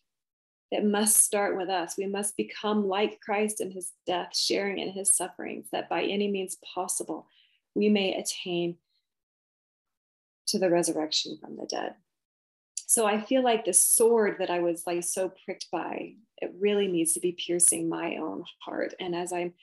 It 0.71 0.86
must 0.86 1.17
start 1.17 1.58
with 1.58 1.67
us. 1.67 1.95
We 1.97 2.08
must 2.08 2.38
become 2.38 2.88
like 2.88 3.19
Christ 3.19 3.60
in 3.60 3.71
his 3.71 3.91
death, 4.08 4.29
sharing 4.34 4.79
in 4.79 4.93
his 4.93 5.13
sufferings, 5.13 5.65
that 5.73 5.89
by 5.89 6.03
any 6.03 6.29
means 6.29 6.55
possible 6.73 7.27
we 7.75 7.89
may 7.89 8.13
attain 8.13 8.77
to 10.47 10.58
the 10.58 10.69
resurrection 10.69 11.38
from 11.38 11.58
the 11.58 11.65
dead. 11.65 11.95
So 12.89 13.05
I 13.05 13.21
feel 13.21 13.43
like 13.43 13.65
the 13.65 13.73
sword 13.73 14.38
that 14.39 14.49
I 14.49 14.62
was 14.62 14.88
like 14.88 15.03
so 15.03 15.32
pricked 15.45 15.67
by, 15.69 16.13
it 16.41 16.54
really 16.60 16.88
needs 16.88 17.13
to 17.13 17.19
be 17.19 17.34
piercing 17.34 17.89
my 17.89 18.15
own 18.17 18.43
heart. 18.60 18.93
And 18.99 19.15
as 19.15 19.32
I'm 19.34 19.54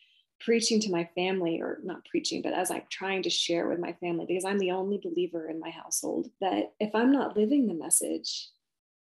preaching 0.41 0.81
to 0.81 0.91
my 0.91 1.09
family, 1.15 1.61
or 1.61 1.79
not 1.83 2.05
preaching, 2.05 2.43
but 2.43 2.53
as 2.53 2.71
I'm 2.71 2.83
trying 2.91 3.23
to 3.23 3.31
share 3.31 3.69
with 3.69 3.79
my 3.79 3.95
family, 3.95 4.27
because 4.27 4.45
I'm 4.45 4.59
the 4.59 4.73
only 4.73 5.01
believer 5.03 5.49
in 5.49 5.59
my 5.59 5.71
household, 5.71 6.29
that 6.41 6.73
if 6.79 6.95
I'm 6.95 7.11
not 7.11 7.37
living 7.37 7.67
the 7.67 7.75
message, 7.75 8.51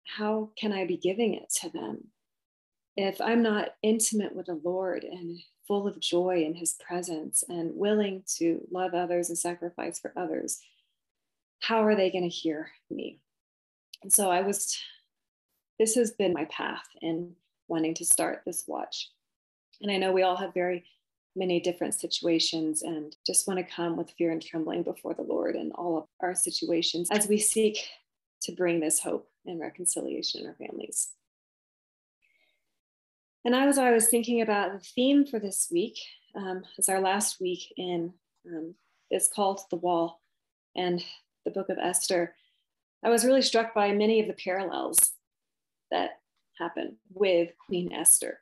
how 0.05 0.49
can 0.57 0.73
I 0.73 0.85
be 0.85 0.97
giving 0.97 1.33
it 1.33 1.49
to 1.61 1.69
them? 1.69 2.07
If 2.97 3.21
I'm 3.21 3.41
not 3.41 3.69
intimate 3.81 4.35
with 4.35 4.47
the 4.47 4.59
Lord 4.61 5.05
and 5.05 5.39
full 5.67 5.87
of 5.87 6.01
joy 6.01 6.43
in 6.43 6.53
his 6.53 6.73
presence 6.85 7.43
and 7.47 7.75
willing 7.75 8.23
to 8.37 8.67
love 8.69 8.93
others 8.93 9.29
and 9.29 9.37
sacrifice 9.37 9.99
for 9.99 10.11
others, 10.17 10.59
how 11.61 11.85
are 11.85 11.95
they 11.95 12.11
going 12.11 12.23
to 12.23 12.29
hear 12.29 12.71
me? 12.89 13.21
And 14.03 14.11
so 14.11 14.29
I 14.29 14.41
was, 14.41 14.77
this 15.79 15.95
has 15.95 16.11
been 16.11 16.33
my 16.33 16.45
path 16.45 16.83
in 17.01 17.35
wanting 17.71 17.95
to 17.95 18.05
start 18.05 18.43
this 18.45 18.65
watch. 18.67 19.09
And 19.81 19.89
I 19.89 19.97
know 19.97 20.11
we 20.11 20.23
all 20.23 20.35
have 20.35 20.53
very 20.53 20.83
many 21.35 21.61
different 21.61 21.93
situations 21.93 22.81
and 22.83 23.15
just 23.25 23.47
want 23.47 23.57
to 23.57 23.75
come 23.75 23.95
with 23.95 24.11
fear 24.17 24.31
and 24.31 24.41
trembling 24.41 24.83
before 24.83 25.13
the 25.13 25.21
Lord 25.23 25.55
in 25.55 25.71
all 25.71 25.97
of 25.97 26.03
our 26.19 26.35
situations 26.35 27.09
as 27.09 27.27
we 27.27 27.37
seek 27.37 27.79
to 28.41 28.51
bring 28.51 28.81
this 28.81 28.99
hope 28.99 29.29
and 29.45 29.59
reconciliation 29.59 30.41
in 30.41 30.47
our 30.47 30.55
families. 30.55 31.13
And 33.45 33.55
as 33.55 33.77
I 33.77 33.91
was 33.91 34.09
thinking 34.09 34.41
about 34.41 34.73
the 34.73 34.85
theme 34.85 35.25
for 35.25 35.39
this 35.39 35.69
week, 35.71 35.97
um, 36.35 36.63
it's 36.77 36.89
our 36.89 36.99
last 36.99 37.39
week 37.39 37.73
in, 37.77 38.13
um, 38.45 38.75
it's 39.09 39.29
called 39.33 39.61
The 39.71 39.77
Wall 39.77 40.21
and 40.75 41.03
the 41.45 41.51
book 41.51 41.69
of 41.69 41.77
Esther. 41.79 42.35
I 43.03 43.09
was 43.09 43.25
really 43.25 43.41
struck 43.41 43.73
by 43.73 43.93
many 43.93 44.19
of 44.19 44.27
the 44.27 44.33
parallels 44.33 45.13
that 45.89 46.20
happen 46.61 46.97
with 47.13 47.49
Queen 47.65 47.91
Esther. 47.91 48.39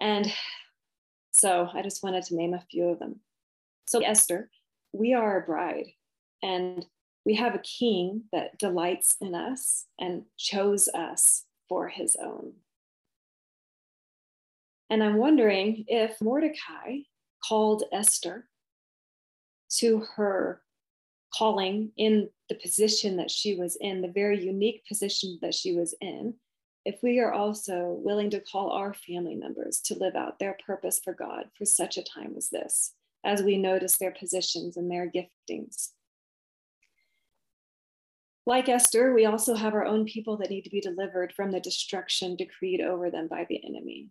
And 0.00 0.32
so 1.32 1.68
I 1.72 1.82
just 1.82 2.02
wanted 2.02 2.24
to 2.24 2.36
name 2.36 2.54
a 2.54 2.64
few 2.70 2.84
of 2.84 2.98
them. 2.98 3.20
So, 3.86 4.00
Esther, 4.00 4.48
we 4.92 5.12
are 5.14 5.42
a 5.42 5.46
bride, 5.46 5.88
and 6.42 6.86
we 7.24 7.34
have 7.34 7.54
a 7.54 7.60
king 7.60 8.24
that 8.32 8.58
delights 8.58 9.16
in 9.20 9.34
us 9.34 9.86
and 9.98 10.24
chose 10.38 10.88
us 10.88 11.44
for 11.68 11.88
his 11.88 12.16
own. 12.22 12.52
And 14.90 15.02
I'm 15.02 15.16
wondering 15.16 15.84
if 15.88 16.20
Mordecai 16.20 16.98
called 17.46 17.84
Esther 17.92 18.46
to 19.78 20.04
her 20.16 20.60
calling 21.34 21.92
in 21.96 22.28
the 22.48 22.54
position 22.56 23.16
that 23.16 23.30
she 23.30 23.54
was 23.54 23.76
in, 23.80 24.02
the 24.02 24.08
very 24.08 24.44
unique 24.44 24.84
position 24.86 25.38
that 25.40 25.54
she 25.54 25.74
was 25.74 25.94
in, 26.00 26.34
if 26.84 27.02
we 27.02 27.20
are 27.20 27.32
also 27.32 27.96
willing 28.02 28.30
to 28.30 28.40
call 28.40 28.70
our 28.70 28.92
family 28.92 29.36
members 29.36 29.80
to 29.80 29.94
live 29.94 30.16
out 30.16 30.38
their 30.38 30.56
purpose 30.66 31.00
for 31.02 31.14
God 31.14 31.44
for 31.56 31.64
such 31.64 31.96
a 31.96 32.02
time 32.02 32.34
as 32.36 32.50
this, 32.50 32.94
as 33.24 33.42
we 33.42 33.56
notice 33.56 33.98
their 33.98 34.10
positions 34.10 34.76
and 34.76 34.90
their 34.90 35.10
giftings. 35.10 35.90
Like 38.44 38.68
Esther, 38.68 39.14
we 39.14 39.24
also 39.24 39.54
have 39.54 39.74
our 39.74 39.84
own 39.84 40.04
people 40.04 40.36
that 40.38 40.50
need 40.50 40.64
to 40.64 40.70
be 40.70 40.80
delivered 40.80 41.32
from 41.32 41.52
the 41.52 41.60
destruction 41.60 42.34
decreed 42.34 42.80
over 42.80 43.08
them 43.08 43.28
by 43.28 43.46
the 43.48 43.64
enemy. 43.64 44.08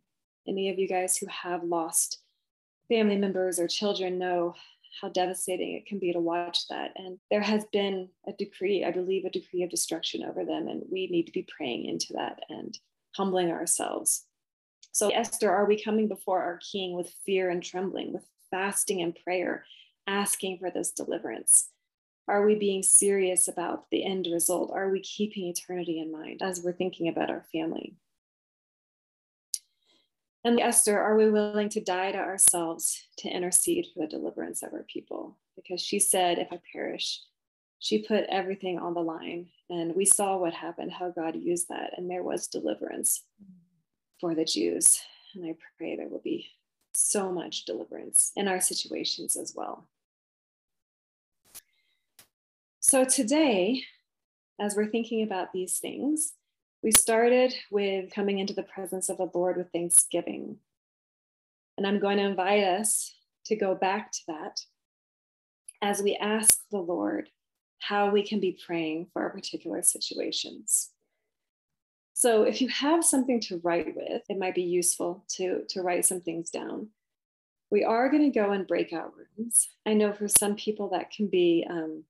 Any 0.47 0.69
of 0.69 0.79
you 0.79 0.87
guys 0.87 1.17
who 1.17 1.27
have 1.27 1.63
lost 1.63 2.19
family 2.87 3.17
members 3.17 3.59
or 3.59 3.67
children 3.67 4.17
know 4.17 4.53
how 4.99 5.09
devastating 5.09 5.75
it 5.75 5.85
can 5.85 5.99
be 5.99 6.11
to 6.13 6.19
watch 6.19 6.67
that. 6.67 6.91
And 6.95 7.19
there 7.29 7.41
has 7.41 7.65
been 7.71 8.09
a 8.27 8.33
decree, 8.33 8.83
I 8.83 8.91
believe, 8.91 9.25
a 9.25 9.29
decree 9.29 9.63
of 9.63 9.69
destruction 9.69 10.23
over 10.23 10.43
them. 10.43 10.67
And 10.67 10.83
we 10.91 11.07
need 11.07 11.27
to 11.27 11.31
be 11.31 11.47
praying 11.55 11.85
into 11.85 12.13
that 12.13 12.41
and 12.49 12.77
humbling 13.15 13.51
ourselves. 13.51 14.25
So, 14.91 15.09
Esther, 15.09 15.51
are 15.51 15.65
we 15.65 15.81
coming 15.81 16.07
before 16.07 16.41
our 16.41 16.57
King 16.57 16.93
with 16.93 17.13
fear 17.25 17.49
and 17.49 17.63
trembling, 17.63 18.11
with 18.11 18.25
fasting 18.49 19.01
and 19.01 19.15
prayer, 19.23 19.63
asking 20.05 20.59
for 20.59 20.69
this 20.69 20.91
deliverance? 20.91 21.69
Are 22.27 22.45
we 22.45 22.55
being 22.55 22.83
serious 22.83 23.47
about 23.47 23.89
the 23.89 24.05
end 24.05 24.27
result? 24.31 24.71
Are 24.73 24.89
we 24.89 24.99
keeping 25.01 25.47
eternity 25.47 25.99
in 25.99 26.11
mind 26.11 26.41
as 26.41 26.61
we're 26.61 26.73
thinking 26.73 27.07
about 27.07 27.29
our 27.29 27.45
family? 27.51 27.95
And 30.43 30.59
Esther, 30.59 30.99
are 30.99 31.15
we 31.15 31.29
willing 31.29 31.69
to 31.69 31.81
die 31.81 32.11
to 32.11 32.17
ourselves 32.17 33.03
to 33.17 33.29
intercede 33.29 33.87
for 33.93 34.01
the 34.01 34.07
deliverance 34.07 34.63
of 34.63 34.73
our 34.73 34.85
people? 34.91 35.37
Because 35.55 35.81
she 35.81 35.99
said, 35.99 36.39
if 36.39 36.47
I 36.51 36.59
perish, 36.73 37.21
she 37.77 37.99
put 37.99 38.25
everything 38.29 38.79
on 38.79 38.93
the 38.95 39.01
line. 39.01 39.49
And 39.69 39.95
we 39.95 40.05
saw 40.05 40.37
what 40.37 40.53
happened, 40.53 40.91
how 40.91 41.11
God 41.11 41.35
used 41.35 41.69
that. 41.69 41.91
And 41.95 42.09
there 42.09 42.23
was 42.23 42.47
deliverance 42.47 43.23
for 44.19 44.33
the 44.33 44.45
Jews. 44.45 44.99
And 45.35 45.45
I 45.45 45.55
pray 45.77 45.95
there 45.95 46.07
will 46.07 46.21
be 46.23 46.47
so 46.93 47.31
much 47.31 47.65
deliverance 47.65 48.31
in 48.35 48.47
our 48.47 48.59
situations 48.59 49.35
as 49.35 49.53
well. 49.55 49.87
So 52.79 53.05
today, 53.05 53.83
as 54.59 54.75
we're 54.75 54.89
thinking 54.89 55.21
about 55.23 55.53
these 55.53 55.77
things, 55.77 56.33
We 56.83 56.91
started 56.91 57.53
with 57.69 58.11
coming 58.11 58.39
into 58.39 58.53
the 58.53 58.63
presence 58.63 59.09
of 59.09 59.17
the 59.17 59.29
Lord 59.33 59.57
with 59.57 59.71
thanksgiving. 59.71 60.57
And 61.77 61.85
I'm 61.85 61.99
going 61.99 62.17
to 62.17 62.23
invite 62.23 62.63
us 62.63 63.13
to 63.45 63.55
go 63.55 63.75
back 63.75 64.11
to 64.11 64.19
that 64.29 64.61
as 65.81 66.01
we 66.01 66.15
ask 66.15 66.59
the 66.71 66.79
Lord 66.79 67.29
how 67.79 68.09
we 68.09 68.23
can 68.23 68.39
be 68.39 68.57
praying 68.65 69.07
for 69.13 69.21
our 69.21 69.29
particular 69.29 69.83
situations. 69.83 70.89
So 72.13 72.43
if 72.43 72.61
you 72.61 72.67
have 72.69 73.03
something 73.03 73.39
to 73.41 73.61
write 73.63 73.95
with, 73.95 74.23
it 74.29 74.37
might 74.37 74.55
be 74.55 74.63
useful 74.63 75.23
to, 75.35 75.63
to 75.69 75.81
write 75.81 76.05
some 76.05 76.21
things 76.21 76.49
down. 76.49 76.89
We 77.71 77.83
are 77.83 78.09
going 78.09 78.31
to 78.31 78.39
go 78.39 78.53
in 78.53 78.65
breakout 78.65 79.13
rooms. 79.15 79.69
I 79.85 79.93
know 79.93 80.13
for 80.13 80.27
some 80.27 80.55
people 80.55 80.89
that 80.89 81.11
can 81.11 81.27
be 81.27 81.65
um, 81.69 82.03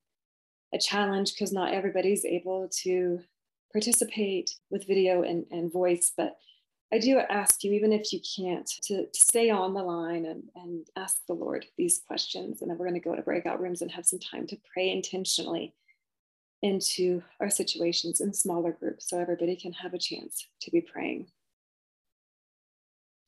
a 0.74 0.78
challenge 0.78 1.34
because 1.34 1.54
not 1.54 1.74
everybody's 1.74 2.26
able 2.26 2.70
to 2.84 3.20
participate 3.72 4.56
with 4.70 4.88
video 4.88 5.24
and, 5.24 5.46
and 5.52 5.72
voice, 5.72 6.12
but 6.16 6.38
I 6.94 7.00
do 7.00 7.20
ask 7.20 7.64
you, 7.64 7.72
even 7.72 7.94
if 7.94 8.12
you 8.12 8.20
can't, 8.20 8.68
to, 8.84 9.06
to 9.06 9.24
stay 9.24 9.50
on 9.50 9.74
the 9.74 9.84
line 9.84 10.26
and, 10.26 10.44
and 10.56 10.86
ask 10.98 11.26
the 11.26 11.34
Lord 11.34 11.66
these 11.78 12.02
questions. 12.06 12.62
And 12.62 12.70
then 12.70 12.78
we're 12.78 12.88
going 12.88 13.00
to 13.02 13.10
go 13.10 13.16
to 13.16 13.22
breakout 13.22 13.62
rooms 13.62 13.82
and 13.82 13.90
have 13.92 14.06
some 14.06 14.20
time 14.20 14.46
to 14.48 14.58
pray 14.74 14.92
intentionally 14.92 15.74
into 16.62 17.24
our 17.40 17.50
situations 17.50 18.20
in 18.20 18.34
smaller 18.34 18.72
groups 18.74 19.10
so 19.10 19.20
everybody 19.20 19.56
can 19.56 19.72
have 19.74 19.94
a 19.94 19.98
chance 19.98 20.48
to 20.62 20.70
be 20.70 20.82
praying. 20.82 21.28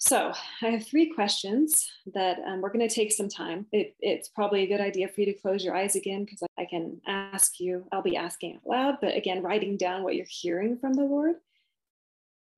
So 0.05 0.33
I 0.61 0.67
have 0.67 0.85
three 0.85 1.13
questions 1.13 1.89
that 2.13 2.37
um, 2.45 2.59
we're 2.59 2.73
going 2.73 2.85
to 2.85 2.93
take 2.93 3.13
some 3.13 3.29
time. 3.29 3.67
It, 3.71 3.95
it's 4.01 4.27
probably 4.27 4.63
a 4.63 4.67
good 4.67 4.81
idea 4.81 5.07
for 5.07 5.21
you 5.21 5.27
to 5.27 5.39
close 5.39 5.63
your 5.63 5.77
eyes 5.77 5.95
again 5.95 6.25
because 6.25 6.43
I 6.57 6.65
can 6.65 6.99
ask 7.07 7.57
you, 7.57 7.87
I'll 7.89 8.01
be 8.01 8.17
asking 8.17 8.55
out 8.55 8.67
loud, 8.69 8.97
but 8.99 9.15
again, 9.15 9.41
writing 9.41 9.77
down 9.77 10.03
what 10.03 10.17
you're 10.17 10.25
hearing 10.27 10.77
from 10.77 10.91
the 10.91 11.05
Lord. 11.05 11.35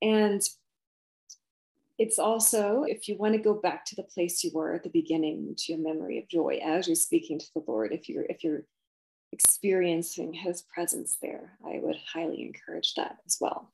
And 0.01 0.41
it's 1.99 2.17
also, 2.17 2.83
if 2.87 3.07
you 3.07 3.15
want 3.15 3.35
to 3.35 3.39
go 3.39 3.53
back 3.53 3.85
to 3.85 3.95
the 3.95 4.01
place 4.01 4.43
you 4.43 4.49
were 4.51 4.73
at 4.73 4.81
the 4.81 4.89
beginning, 4.89 5.53
to 5.55 5.73
your 5.73 5.81
memory 5.83 6.17
of 6.17 6.27
joy 6.27 6.59
as 6.65 6.87
you're 6.87 6.95
speaking 6.95 7.37
to 7.37 7.53
the 7.53 7.63
Lord, 7.67 7.93
if 7.93 8.09
you're 8.09 8.25
if 8.25 8.43
you're 8.43 8.63
experiencing 9.31 10.33
his 10.33 10.63
presence 10.63 11.19
there, 11.21 11.59
I 11.63 11.77
would 11.79 11.97
highly 12.11 12.41
encourage 12.41 12.95
that 12.95 13.17
as 13.27 13.37
well. 13.39 13.71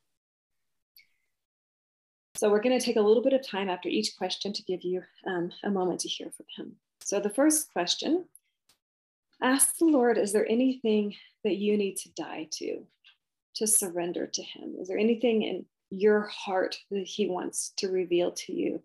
So 2.41 2.49
we're 2.49 2.63
going 2.63 2.79
to 2.79 2.83
take 2.83 2.95
a 2.95 3.01
little 3.01 3.21
bit 3.21 3.33
of 3.33 3.47
time 3.47 3.69
after 3.69 3.87
each 3.87 4.17
question 4.17 4.51
to 4.51 4.63
give 4.63 4.81
you 4.81 5.03
um, 5.27 5.51
a 5.63 5.69
moment 5.69 5.99
to 5.99 6.09
hear 6.09 6.31
from 6.31 6.47
him. 6.57 6.71
So 6.99 7.19
the 7.19 7.29
first 7.29 7.71
question, 7.71 8.25
ask 9.43 9.77
the 9.77 9.85
Lord, 9.85 10.17
is 10.17 10.33
there 10.33 10.49
anything 10.49 11.13
that 11.43 11.57
you 11.57 11.77
need 11.77 11.97
to 11.97 12.09
die 12.13 12.47
to, 12.53 12.83
to 13.57 13.67
surrender 13.67 14.25
to 14.25 14.41
him? 14.41 14.73
Is 14.79 14.87
there 14.87 14.97
anything 14.97 15.43
in 15.43 15.65
your 15.91 16.21
heart 16.21 16.79
that 16.89 17.05
he 17.05 17.27
wants 17.27 17.73
to 17.77 17.91
reveal 17.91 18.31
to 18.31 18.53
you 18.53 18.81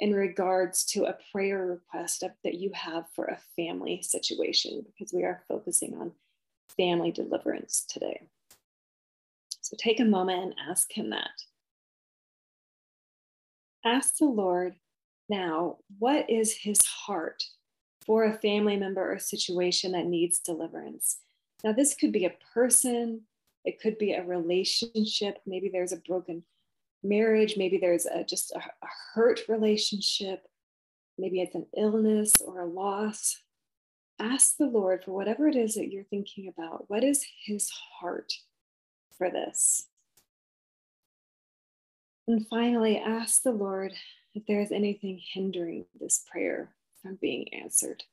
in 0.00 0.12
regards 0.12 0.84
to 0.86 1.04
a 1.04 1.16
prayer 1.30 1.66
request 1.66 2.24
that 2.42 2.54
you 2.54 2.72
have 2.74 3.04
for 3.14 3.26
a 3.26 3.38
family 3.54 4.02
situation? 4.02 4.84
Because 4.84 5.12
we 5.12 5.22
are 5.22 5.44
focusing 5.46 5.94
on 6.00 6.10
family 6.76 7.12
deliverance 7.12 7.86
today. 7.88 8.22
So 9.60 9.76
take 9.78 10.00
a 10.00 10.04
moment 10.04 10.42
and 10.42 10.54
ask 10.68 10.90
him 10.90 11.10
that 11.10 11.30
ask 13.88 14.16
the 14.16 14.26
Lord 14.26 14.74
now, 15.28 15.78
what 15.98 16.28
is 16.30 16.56
his 16.56 16.84
heart 16.84 17.42
for 18.04 18.24
a 18.24 18.38
family 18.38 18.76
member 18.76 19.12
or 19.12 19.18
situation 19.18 19.92
that 19.92 20.06
needs 20.06 20.38
deliverance? 20.38 21.18
Now, 21.64 21.72
this 21.72 21.94
could 21.94 22.12
be 22.12 22.24
a 22.24 22.36
person, 22.54 23.22
it 23.64 23.80
could 23.80 23.98
be 23.98 24.12
a 24.12 24.24
relationship. 24.24 25.38
Maybe 25.46 25.68
there's 25.68 25.92
a 25.92 26.02
broken 26.08 26.44
marriage, 27.02 27.56
maybe 27.56 27.78
there's 27.78 28.06
a, 28.06 28.24
just 28.24 28.52
a, 28.52 28.58
a 28.58 28.88
hurt 29.14 29.40
relationship, 29.48 30.46
maybe 31.18 31.40
it's 31.40 31.54
an 31.54 31.66
illness 31.76 32.40
or 32.40 32.60
a 32.60 32.66
loss. 32.66 33.42
Ask 34.20 34.56
the 34.56 34.66
Lord 34.66 35.04
for 35.04 35.12
whatever 35.12 35.46
it 35.46 35.56
is 35.56 35.74
that 35.74 35.92
you're 35.92 36.04
thinking 36.04 36.48
about. 36.48 36.84
What 36.88 37.04
is 37.04 37.24
his 37.44 37.70
heart 37.70 38.32
for 39.16 39.30
this? 39.30 39.86
And 42.28 42.46
finally, 42.46 42.98
ask 42.98 43.42
the 43.42 43.52
Lord 43.52 43.94
if 44.34 44.44
there 44.46 44.60
is 44.60 44.70
anything 44.70 45.18
hindering 45.32 45.86
this 45.98 46.22
prayer 46.30 46.74
from 47.00 47.16
being 47.22 47.46
answered. 47.54 48.04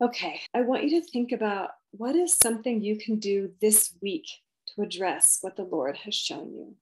Okay, 0.00 0.40
I 0.54 0.62
want 0.62 0.84
you 0.84 1.02
to 1.02 1.06
think 1.06 1.32
about 1.32 1.72
what 1.90 2.16
is 2.16 2.34
something 2.34 2.82
you 2.82 2.96
can 2.96 3.18
do 3.18 3.50
this 3.60 3.94
week 4.00 4.26
to 4.68 4.82
address 4.82 5.38
what 5.42 5.56
the 5.56 5.64
Lord 5.64 5.98
has 5.98 6.14
shown 6.14 6.54
you. 6.54 6.74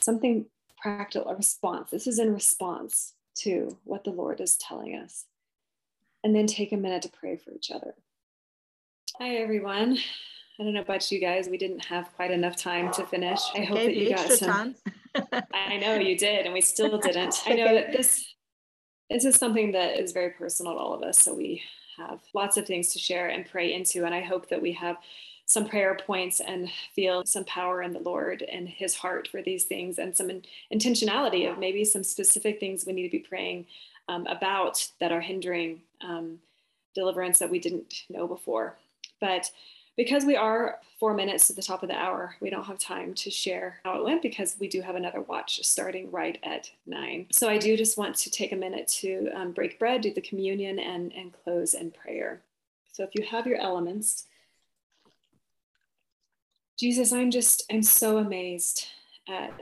Something 0.00 0.46
practical, 0.80 1.28
a 1.28 1.34
response. 1.34 1.90
This 1.90 2.06
is 2.06 2.20
in 2.20 2.32
response 2.32 3.14
to 3.38 3.78
what 3.82 4.04
the 4.04 4.10
Lord 4.10 4.40
is 4.40 4.56
telling 4.56 4.94
us. 4.94 5.24
And 6.22 6.36
then 6.36 6.46
take 6.46 6.70
a 6.70 6.76
minute 6.76 7.02
to 7.02 7.08
pray 7.08 7.36
for 7.36 7.50
each 7.50 7.72
other. 7.72 7.94
Hi, 9.18 9.34
everyone. 9.36 9.98
I 10.58 10.62
don't 10.62 10.72
know 10.72 10.80
about 10.80 11.10
you 11.12 11.20
guys. 11.20 11.48
We 11.48 11.58
didn't 11.58 11.84
have 11.84 12.10
quite 12.16 12.30
enough 12.30 12.56
time 12.56 12.90
to 12.92 13.04
finish. 13.04 13.40
I, 13.54 13.60
I 13.60 13.64
hope 13.64 13.78
that 13.78 13.94
you 13.94 14.10
got 14.10 14.30
some. 14.32 14.74
I 15.52 15.76
know 15.76 15.96
you 15.96 16.16
did, 16.16 16.46
and 16.46 16.54
we 16.54 16.62
still 16.62 16.98
didn't. 17.02 17.42
I 17.46 17.54
know 17.54 17.74
that 17.74 17.92
this 17.92 18.34
this 19.10 19.24
is 19.24 19.36
something 19.36 19.72
that 19.72 20.00
is 20.00 20.12
very 20.12 20.30
personal 20.30 20.72
to 20.72 20.78
all 20.78 20.94
of 20.94 21.02
us. 21.02 21.18
So 21.18 21.34
we 21.34 21.62
have 21.98 22.20
lots 22.34 22.56
of 22.56 22.66
things 22.66 22.92
to 22.92 22.98
share 22.98 23.28
and 23.28 23.46
pray 23.46 23.74
into, 23.74 24.04
and 24.04 24.14
I 24.14 24.22
hope 24.22 24.48
that 24.48 24.60
we 24.60 24.72
have 24.72 24.96
some 25.44 25.68
prayer 25.68 25.96
points 26.06 26.40
and 26.40 26.68
feel 26.94 27.24
some 27.24 27.44
power 27.44 27.82
in 27.82 27.92
the 27.92 28.00
Lord 28.00 28.42
and 28.42 28.66
His 28.66 28.96
heart 28.96 29.28
for 29.28 29.42
these 29.42 29.64
things, 29.64 29.98
and 29.98 30.16
some 30.16 30.30
in, 30.30 30.42
intentionality 30.72 31.50
of 31.50 31.58
maybe 31.58 31.84
some 31.84 32.02
specific 32.02 32.58
things 32.60 32.84
we 32.86 32.94
need 32.94 33.08
to 33.08 33.18
be 33.18 33.18
praying 33.18 33.66
um, 34.08 34.26
about 34.26 34.90
that 35.00 35.12
are 35.12 35.20
hindering 35.20 35.82
um, 36.00 36.38
deliverance 36.94 37.38
that 37.40 37.50
we 37.50 37.58
didn't 37.58 38.04
know 38.08 38.26
before. 38.26 38.78
But 39.20 39.50
because 39.96 40.24
we 40.24 40.36
are 40.36 40.78
four 41.00 41.14
minutes 41.14 41.46
to 41.46 41.54
the 41.54 41.62
top 41.62 41.82
of 41.82 41.88
the 41.88 41.96
hour, 41.96 42.36
we 42.40 42.50
don't 42.50 42.64
have 42.66 42.78
time 42.78 43.14
to 43.14 43.30
share 43.30 43.80
how 43.84 43.98
it 43.98 44.04
went 44.04 44.22
because 44.22 44.56
we 44.60 44.68
do 44.68 44.82
have 44.82 44.94
another 44.94 45.22
watch 45.22 45.60
starting 45.64 46.10
right 46.10 46.38
at 46.42 46.70
nine. 46.86 47.26
So 47.32 47.48
I 47.48 47.56
do 47.58 47.76
just 47.76 47.96
want 47.96 48.14
to 48.16 48.30
take 48.30 48.52
a 48.52 48.56
minute 48.56 48.88
to 49.00 49.30
um, 49.34 49.52
break 49.52 49.78
bread, 49.78 50.02
do 50.02 50.12
the 50.12 50.20
communion, 50.20 50.78
and, 50.78 51.12
and 51.14 51.32
close 51.44 51.74
in 51.74 51.90
prayer. 51.90 52.42
So 52.92 53.04
if 53.04 53.10
you 53.14 53.24
have 53.24 53.46
your 53.46 53.58
elements, 53.58 54.26
Jesus, 56.78 57.12
I'm 57.12 57.30
just, 57.30 57.64
I'm 57.70 57.82
so 57.82 58.18
amazed 58.18 58.86
at 59.28 59.52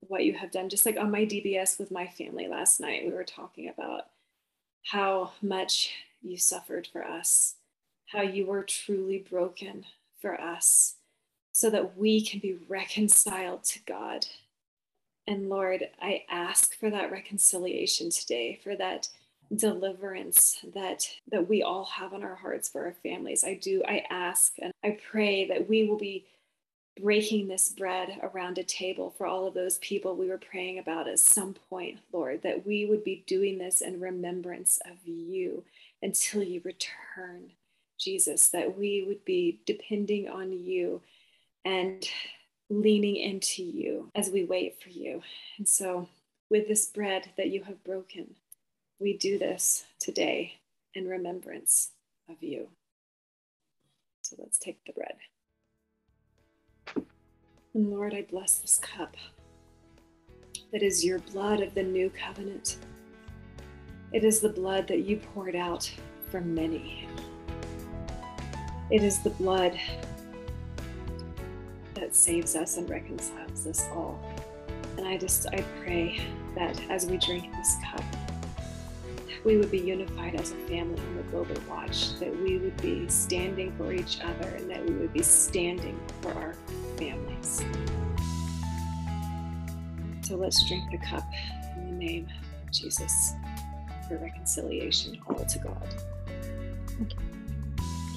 what 0.00 0.24
you 0.24 0.34
have 0.34 0.52
done. 0.52 0.68
Just 0.68 0.86
like 0.86 0.96
on 0.96 1.10
my 1.10 1.24
DBS 1.24 1.78
with 1.78 1.90
my 1.90 2.06
family 2.06 2.46
last 2.46 2.80
night, 2.80 3.04
we 3.04 3.12
were 3.12 3.24
talking 3.24 3.68
about 3.68 4.06
how 4.84 5.32
much 5.42 5.90
you 6.22 6.36
suffered 6.36 6.88
for 6.92 7.04
us 7.04 7.56
how 8.12 8.22
you 8.22 8.46
were 8.46 8.62
truly 8.62 9.24
broken 9.30 9.84
for 10.20 10.40
us 10.40 10.96
so 11.52 11.70
that 11.70 11.96
we 11.96 12.24
can 12.24 12.40
be 12.40 12.56
reconciled 12.68 13.64
to 13.64 13.80
God. 13.86 14.26
And 15.26 15.48
Lord, 15.48 15.88
I 16.00 16.24
ask 16.30 16.78
for 16.78 16.90
that 16.90 17.12
reconciliation 17.12 18.10
today, 18.10 18.58
for 18.62 18.76
that 18.76 19.08
deliverance 19.54 20.64
that 20.74 21.06
that 21.30 21.46
we 21.46 21.62
all 21.62 21.84
have 21.84 22.14
on 22.14 22.22
our 22.22 22.36
hearts 22.36 22.70
for 22.70 22.86
our 22.86 22.94
families. 23.02 23.44
I 23.44 23.54
do 23.54 23.82
I 23.86 24.04
ask 24.08 24.54
and 24.60 24.72
I 24.82 24.98
pray 25.10 25.46
that 25.48 25.68
we 25.68 25.84
will 25.84 25.98
be 25.98 26.24
breaking 27.00 27.48
this 27.48 27.68
bread 27.70 28.18
around 28.22 28.58
a 28.58 28.62
table 28.62 29.14
for 29.16 29.26
all 29.26 29.46
of 29.46 29.54
those 29.54 29.78
people 29.78 30.14
we 30.14 30.28
were 30.28 30.38
praying 30.38 30.78
about 30.78 31.08
at 31.08 31.18
some 31.18 31.54
point, 31.70 31.98
Lord, 32.12 32.42
that 32.42 32.66
we 32.66 32.84
would 32.86 33.04
be 33.04 33.24
doing 33.26 33.58
this 33.58 33.80
in 33.80 34.00
remembrance 34.00 34.78
of 34.84 34.96
you 35.04 35.64
until 36.02 36.42
you 36.42 36.60
return. 36.64 37.52
Jesus, 38.02 38.48
that 38.48 38.76
we 38.76 39.04
would 39.06 39.24
be 39.24 39.60
depending 39.66 40.28
on 40.28 40.52
you 40.52 41.00
and 41.64 42.08
leaning 42.68 43.16
into 43.16 43.62
you 43.62 44.10
as 44.14 44.30
we 44.30 44.44
wait 44.44 44.80
for 44.82 44.88
you. 44.88 45.22
And 45.58 45.68
so, 45.68 46.08
with 46.50 46.68
this 46.68 46.86
bread 46.86 47.30
that 47.36 47.50
you 47.50 47.62
have 47.64 47.84
broken, 47.84 48.34
we 48.98 49.16
do 49.16 49.38
this 49.38 49.84
today 50.00 50.54
in 50.94 51.06
remembrance 51.06 51.92
of 52.28 52.42
you. 52.42 52.68
So, 54.22 54.36
let's 54.38 54.58
take 54.58 54.84
the 54.84 54.92
bread. 54.92 55.16
And 57.74 57.90
Lord, 57.90 58.14
I 58.14 58.22
bless 58.22 58.58
this 58.58 58.78
cup 58.78 59.16
that 60.72 60.82
is 60.82 61.04
your 61.04 61.18
blood 61.18 61.60
of 61.60 61.74
the 61.74 61.82
new 61.82 62.10
covenant. 62.10 62.78
It 64.12 64.24
is 64.24 64.40
the 64.40 64.48
blood 64.48 64.88
that 64.88 65.00
you 65.00 65.18
poured 65.18 65.54
out 65.54 65.90
for 66.30 66.40
many. 66.40 67.06
It 68.92 69.02
is 69.02 69.20
the 69.20 69.30
blood 69.30 69.80
that 71.94 72.14
saves 72.14 72.54
us 72.54 72.76
and 72.76 72.90
reconciles 72.90 73.66
us 73.66 73.88
all. 73.90 74.22
And 74.98 75.08
I 75.08 75.16
just, 75.16 75.46
I 75.46 75.64
pray 75.80 76.20
that 76.56 76.78
as 76.90 77.06
we 77.06 77.16
drink 77.16 77.50
this 77.54 77.76
cup, 77.90 78.04
we 79.46 79.56
would 79.56 79.70
be 79.70 79.78
unified 79.78 80.34
as 80.34 80.52
a 80.52 80.56
family 80.68 81.00
on 81.00 81.16
the 81.16 81.22
Global 81.30 81.56
Watch, 81.70 82.18
that 82.18 82.38
we 82.42 82.58
would 82.58 82.76
be 82.82 83.08
standing 83.08 83.72
for 83.78 83.94
each 83.94 84.20
other, 84.20 84.48
and 84.56 84.70
that 84.70 84.84
we 84.84 84.92
would 84.92 85.14
be 85.14 85.22
standing 85.22 85.98
for 86.20 86.34
our 86.34 86.54
families. 86.98 87.64
So 90.20 90.36
let's 90.36 90.68
drink 90.68 90.90
the 90.90 90.98
cup 90.98 91.24
in 91.78 91.86
the 91.86 91.92
name 91.92 92.28
of 92.62 92.70
Jesus 92.70 93.32
for 94.06 94.18
reconciliation, 94.18 95.18
all 95.26 95.46
to 95.46 95.58
God. 95.60 95.88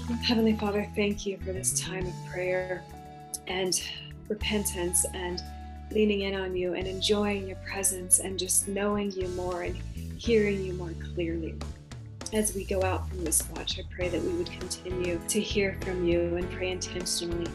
Heavenly 0.06 0.54
Father, 0.54 0.88
thank 0.96 1.26
you 1.26 1.38
for 1.38 1.52
this 1.52 1.80
time 1.80 2.06
of 2.06 2.14
prayer 2.28 2.84
and 3.48 3.82
repentance 4.30 5.04
and 5.16 5.42
leaning 5.90 6.22
in 6.22 6.36
on 6.36 6.56
you 6.56 6.76
and 6.76 6.88
enjoying 6.88 7.48
your 7.48 7.58
presence 7.68 8.20
and 8.20 8.38
just 8.38 8.68
knowing 8.68 9.10
you 9.12 9.28
more 9.30 9.64
and 9.64 9.76
hearing 10.16 10.64
you 10.64 10.74
more 10.74 10.94
clearly. 11.14 11.56
As 12.34 12.54
we 12.54 12.66
go 12.66 12.84
out 12.84 13.10
from 13.10 13.24
this 13.24 13.50
watch, 13.50 13.80
I 13.80 13.84
pray 13.90 14.10
that 14.10 14.22
we 14.22 14.30
would 14.34 14.52
continue 14.52 15.20
to 15.28 15.42
hear 15.42 15.76
from 15.82 16.06
you 16.06 16.36
and 16.36 16.50
pray 16.52 16.70
intentionally 16.70 17.52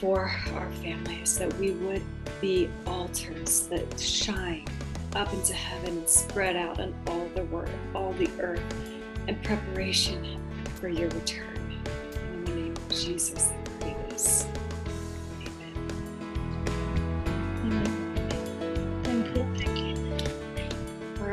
for 0.00 0.32
our 0.54 0.72
families, 0.82 1.38
that 1.38 1.56
we 1.58 1.70
would 1.70 2.02
be 2.40 2.68
altars 2.84 3.68
that 3.68 4.00
shine 4.00 4.66
up 5.14 5.32
into 5.32 5.54
heaven 5.54 5.98
and 5.98 6.08
spread 6.08 6.56
out 6.56 6.80
on 6.80 6.92
all 7.06 7.28
the 7.36 7.44
world, 7.44 7.70
all 7.94 8.12
the 8.14 8.28
earth, 8.40 8.62
in 9.28 9.36
preparation 9.36 10.40
for 10.80 10.88
your 10.88 11.08
return. 11.10 11.59
In 12.90 12.96
the 12.96 13.02
name 13.02 13.12
of 13.12 13.14
Jesus, 13.14 13.52
I 13.52 13.78
pray 13.78 13.96
this. 14.08 14.46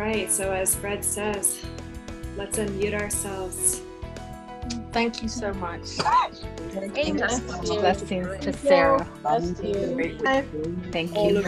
right, 0.08 0.32
so 0.32 0.52
as 0.52 0.76
Fred 0.76 1.04
says, 1.04 1.64
let's 2.38 2.58
unmute 2.58 3.00
ourselves. 3.00 3.82
Thank 4.92 5.22
you 5.22 5.30
so 5.30 5.54
much. 5.56 5.88
Thank 6.72 7.08
you. 7.08 7.14
Blessings 7.14 8.46
to 8.46 8.54
Sarah. 8.54 9.08
Bless 9.22 9.62
you. 9.62 10.18
Thank 10.92 11.14
you. 11.16 11.47